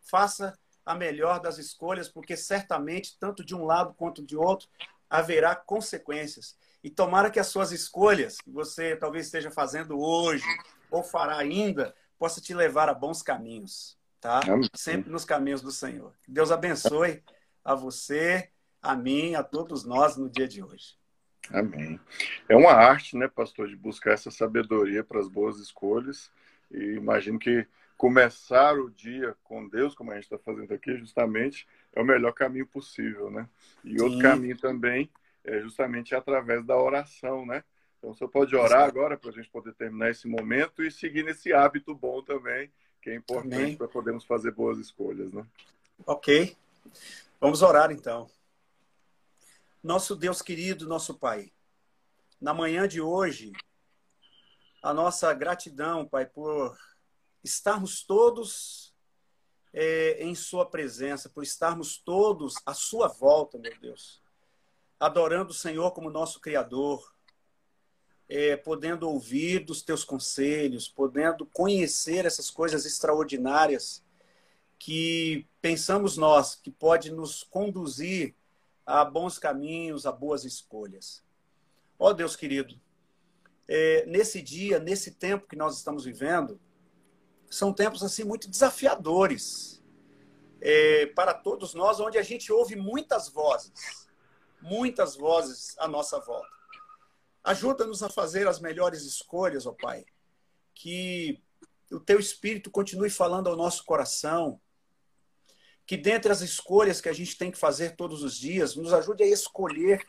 faça 0.01 0.57
a 0.85 0.95
melhor 0.95 1.41
das 1.41 1.59
escolhas, 1.59 2.09
porque 2.09 2.37
certamente 2.37 3.17
tanto 3.19 3.45
de 3.45 3.55
um 3.55 3.65
lado 3.65 3.95
quanto 3.95 4.23
de 4.23 4.37
outro 4.37 4.69
haverá 5.09 5.57
consequências. 5.57 6.57
E 6.83 6.91
tomara 6.91 7.31
que 7.31 7.41
as 7.41 7.47
suas 7.47 7.73
escolhas, 7.73 8.37
que 8.37 8.51
você 8.51 8.95
talvez 8.95 9.27
esteja 9.27 9.51
fazendo 9.51 9.99
hoje 9.99 10.45
ou 10.91 11.03
fará 11.03 11.39
ainda, 11.39 11.95
possa 12.19 12.41
te 12.41 12.55
levar 12.55 12.89
a 12.89 12.95
bons 12.95 13.23
caminhos, 13.23 13.99
tá? 14.21 14.41
Amém. 14.47 14.69
Sempre 14.75 15.11
nos 15.11 15.25
caminhos 15.25 15.63
do 15.63 15.71
Senhor. 15.71 16.13
Deus 16.27 16.51
abençoe 16.51 17.23
a 17.65 17.75
você, 17.75 18.51
a 18.83 18.95
mim, 18.95 19.35
a 19.35 19.43
todos 19.43 19.85
nós 19.85 20.17
no 20.17 20.29
dia 20.29 20.47
de 20.47 20.63
hoje. 20.63 20.97
Amém. 21.51 22.01
É 22.49 22.57
uma 22.57 22.73
arte, 22.73 23.17
né, 23.17 23.29
pastor, 23.29 23.69
de 23.69 23.77
buscar 23.77 24.13
essa 24.13 24.31
sabedoria 24.31 25.05
para 25.05 25.21
as 25.21 25.29
boas 25.29 25.59
escolhas. 25.59 26.31
E 26.71 26.95
imagino 26.95 27.39
que 27.39 27.67
começar 27.97 28.79
o 28.79 28.91
dia 28.91 29.37
com 29.45 29.69
Deus, 29.69 29.95
como 29.95 30.11
a 30.11 30.15
gente 30.15 30.25
está 30.25 30.39
fazendo 30.39 30.73
aqui, 30.73 30.97
justamente 30.97 31.67
é 31.93 32.01
o 32.01 32.05
melhor 32.05 32.33
caminho 32.33 32.67
possível, 32.67 33.31
né? 33.31 33.49
E 33.85 33.99
Sim. 33.99 34.05
outro 34.05 34.19
caminho 34.21 34.57
também 34.57 35.11
é 35.45 35.61
justamente 35.61 36.15
através 36.15 36.65
da 36.65 36.77
oração, 36.77 37.47
né? 37.47 37.63
Então, 38.05 38.13
você 38.13 38.29
pode 38.29 38.55
orar 38.55 38.87
agora 38.87 39.17
para 39.17 39.31
a 39.31 39.33
gente 39.33 39.49
poder 39.49 39.73
terminar 39.73 40.11
esse 40.11 40.29
momento 40.29 40.83
e 40.83 40.91
seguir 40.91 41.25
nesse 41.25 41.55
hábito 41.55 41.95
bom 41.95 42.23
também, 42.23 42.71
que 43.01 43.09
é 43.09 43.15
importante 43.15 43.77
para 43.77 43.89
podermos 43.89 44.27
fazer 44.27 44.51
boas 44.51 44.77
escolhas, 44.77 45.33
né? 45.33 45.47
Ok. 46.05 46.55
Vamos 47.41 47.63
orar 47.63 47.91
então. 47.91 48.29
Nosso 49.83 50.15
Deus 50.15 50.43
querido, 50.43 50.87
nosso 50.87 51.15
Pai, 51.15 51.51
na 52.39 52.53
manhã 52.53 52.87
de 52.87 53.01
hoje, 53.01 53.53
a 54.83 54.93
nossa 54.93 55.33
gratidão, 55.33 56.07
Pai, 56.07 56.27
por 56.27 56.77
estarmos 57.43 58.05
todos 58.05 58.95
é, 59.73 60.23
em 60.23 60.35
Sua 60.35 60.67
presença, 60.67 61.31
por 61.31 61.43
estarmos 61.43 61.97
todos 61.97 62.57
à 62.67 62.75
Sua 62.75 63.09
volta, 63.09 63.59
meu 63.59 63.75
Deus, 63.79 64.21
adorando 65.01 65.53
o 65.53 65.55
Senhor 65.55 65.93
como 65.93 66.11
nosso 66.11 66.39
Criador, 66.39 67.14
é, 68.29 68.57
podendo 68.57 69.09
ouvir 69.09 69.61
dos 69.61 69.83
teus 69.83 70.05
conselhos, 70.05 70.89
podendo 70.89 71.47
conhecer 71.47 72.25
essas 72.25 72.51
coisas 72.51 72.87
extraordinárias 72.87 74.03
que 74.79 75.47
pensamos 75.61 76.17
nós 76.17 76.55
que 76.55 76.71
pode 76.71 77.11
nos 77.11 77.43
conduzir 77.43 78.35
a 78.85 79.05
bons 79.05 79.39
caminhos, 79.39 80.07
a 80.07 80.13
boas 80.13 80.45
escolhas. 80.45 81.23
Ó 81.99 82.11
oh, 82.11 82.15
Deus 82.15 82.37
querido, 82.37 82.79
é, 83.67 84.05
nesse 84.07 84.43
dia, 84.43 84.79
nesse 84.79 85.13
tempo 85.13 85.47
que 85.47 85.57
nós 85.57 85.77
estamos 85.77 86.05
vivendo, 86.05 86.61
são 87.49 87.73
tempos 87.73 88.03
assim 88.03 88.25
muito 88.25 88.51
desafiadores 88.51 89.83
é, 90.61 91.07
para 91.07 91.33
todos 91.33 91.73
nós, 91.75 92.01
onde 92.01 92.19
a 92.19 92.23
gente 92.23 92.53
ouve 92.53 92.75
muitas 92.75 93.29
vozes, 93.29 94.09
muitas 94.61 95.15
vozes 95.15 95.77
à 95.79 95.87
nossa 95.87 96.19
volta. 96.21 96.49
Ajuda-nos 97.45 98.03
a 98.03 98.09
fazer 98.09 98.49
as 98.49 98.59
melhores 98.59 99.03
escolhas, 99.03 99.67
ó 99.67 99.71
oh 99.71 99.75
Pai, 99.75 100.07
que 100.75 101.43
o 101.91 102.01
Teu 102.01 102.19
Espírito 102.19 102.71
continue 102.71 103.11
falando 103.11 103.49
ao 103.51 103.57
nosso 103.57 103.85
coração, 103.85 104.59
que 105.87 105.99
dentre 105.99 106.33
as 106.33 106.41
escolhas 106.41 107.03
que 107.03 107.09
a 107.11 107.13
gente 107.13 107.37
tem 107.37 107.51
que 107.51 107.59
fazer 107.59 107.97
todos 107.97 108.23
os 108.23 108.35
dias, 108.39 108.75
nos 108.75 108.95
ajude 108.95 109.23
a 109.23 109.27
escolher 109.27 110.03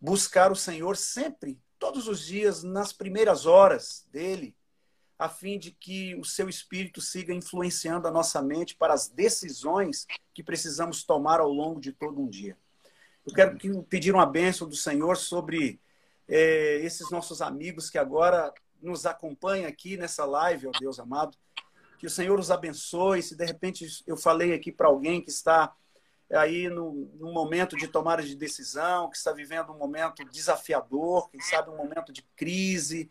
buscar 0.00 0.52
o 0.52 0.56
Senhor 0.56 0.96
sempre, 0.96 1.60
todos 1.80 2.06
os 2.06 2.24
dias, 2.24 2.62
nas 2.62 2.92
primeiras 2.92 3.44
horas 3.44 4.06
dele, 4.12 4.54
a 5.18 5.28
fim 5.28 5.58
de 5.58 5.72
que 5.72 6.14
o 6.14 6.24
seu 6.24 6.48
espírito 6.48 7.00
siga 7.00 7.34
influenciando 7.34 8.06
a 8.06 8.10
nossa 8.12 8.40
mente 8.40 8.76
para 8.76 8.94
as 8.94 9.08
decisões 9.08 10.06
que 10.32 10.44
precisamos 10.44 11.02
tomar 11.02 11.40
ao 11.40 11.50
longo 11.50 11.80
de 11.80 11.92
todo 11.92 12.20
um 12.20 12.28
dia. 12.28 12.56
Eu 13.26 13.34
quero 13.34 13.82
pedir 13.84 14.14
uma 14.14 14.24
bênção 14.24 14.68
do 14.68 14.76
Senhor 14.76 15.16
sobre 15.16 15.80
é, 16.28 16.76
esses 16.76 17.10
nossos 17.10 17.40
amigos 17.40 17.88
que 17.88 17.98
agora 17.98 18.52
nos 18.80 19.06
acompanham 19.06 19.68
aqui 19.68 19.96
nessa 19.96 20.24
live, 20.24 20.68
ó 20.68 20.70
Deus 20.78 21.00
amado. 21.00 21.36
Que 21.98 22.06
o 22.06 22.10
Senhor 22.10 22.38
os 22.38 22.50
abençoe. 22.50 23.22
Se 23.22 23.34
de 23.34 23.44
repente 23.44 24.04
eu 24.06 24.16
falei 24.16 24.54
aqui 24.54 24.70
para 24.70 24.88
alguém 24.88 25.20
que 25.20 25.30
está 25.30 25.74
aí 26.30 26.68
no, 26.68 27.10
no, 27.18 27.32
momento 27.32 27.76
de 27.76 27.88
tomada 27.88 28.22
de 28.22 28.36
decisão, 28.36 29.08
que 29.08 29.16
está 29.16 29.32
vivendo 29.32 29.72
um 29.72 29.78
momento 29.78 30.24
desafiador, 30.26 31.28
quem 31.30 31.40
sabe 31.40 31.70
um 31.70 31.76
momento 31.76 32.12
de 32.12 32.22
crise. 32.36 33.10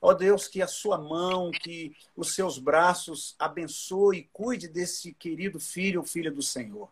Ó 0.00 0.14
Deus, 0.14 0.46
que 0.46 0.62
a 0.62 0.68
sua 0.68 0.98
mão, 0.98 1.50
que 1.50 1.96
os 2.14 2.34
seus 2.34 2.58
braços 2.58 3.34
abençoe 3.38 4.18
e 4.18 4.28
cuide 4.32 4.68
desse 4.68 5.12
querido 5.14 5.58
filho 5.58 6.00
ou 6.00 6.06
filha 6.06 6.30
do 6.30 6.42
Senhor. 6.42 6.88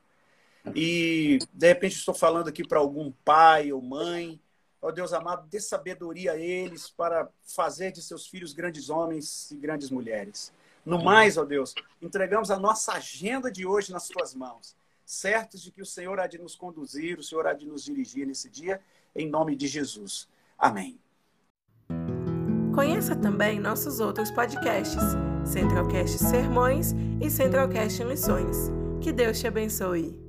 E 0.74 1.38
de 1.52 1.68
repente 1.68 1.94
estou 1.94 2.14
falando 2.14 2.48
aqui 2.48 2.66
para 2.66 2.80
algum 2.80 3.12
pai 3.24 3.72
ou 3.72 3.80
mãe. 3.80 4.40
Ó 4.80 4.90
Deus 4.90 5.12
amado, 5.12 5.48
dê 5.48 5.60
sabedoria 5.60 6.32
a 6.32 6.36
eles 6.36 6.90
para 6.90 7.28
fazer 7.42 7.92
de 7.92 8.02
seus 8.02 8.26
filhos 8.26 8.52
grandes 8.52 8.90
homens 8.90 9.50
e 9.50 9.56
grandes 9.56 9.90
mulheres. 9.90 10.52
No 10.84 11.02
mais, 11.02 11.36
ó 11.36 11.44
Deus, 11.44 11.74
entregamos 12.00 12.50
a 12.50 12.58
nossa 12.58 12.92
agenda 12.92 13.50
de 13.50 13.66
hoje 13.66 13.92
nas 13.92 14.06
tuas 14.06 14.34
mãos, 14.34 14.76
certos 15.04 15.60
de 15.60 15.72
que 15.72 15.82
o 15.82 15.86
Senhor 15.86 16.20
há 16.20 16.26
de 16.26 16.38
nos 16.38 16.54
conduzir, 16.54 17.18
o 17.18 17.24
Senhor 17.24 17.46
há 17.46 17.52
de 17.52 17.66
nos 17.66 17.84
dirigir 17.84 18.26
nesse 18.26 18.48
dia, 18.48 18.80
em 19.14 19.28
nome 19.28 19.56
de 19.56 19.66
Jesus. 19.66 20.28
Amém. 20.56 21.00
Conheça 22.74 23.16
também 23.16 23.58
nossos 23.58 24.00
outros 24.00 24.30
podcasts, 24.30 25.02
Centralcast 25.44 26.18
Sermões 26.18 26.92
e 27.20 27.30
Centralcast 27.30 28.04
Missões. 28.04 28.70
Que 29.00 29.12
Deus 29.12 29.40
te 29.40 29.46
abençoe. 29.46 30.25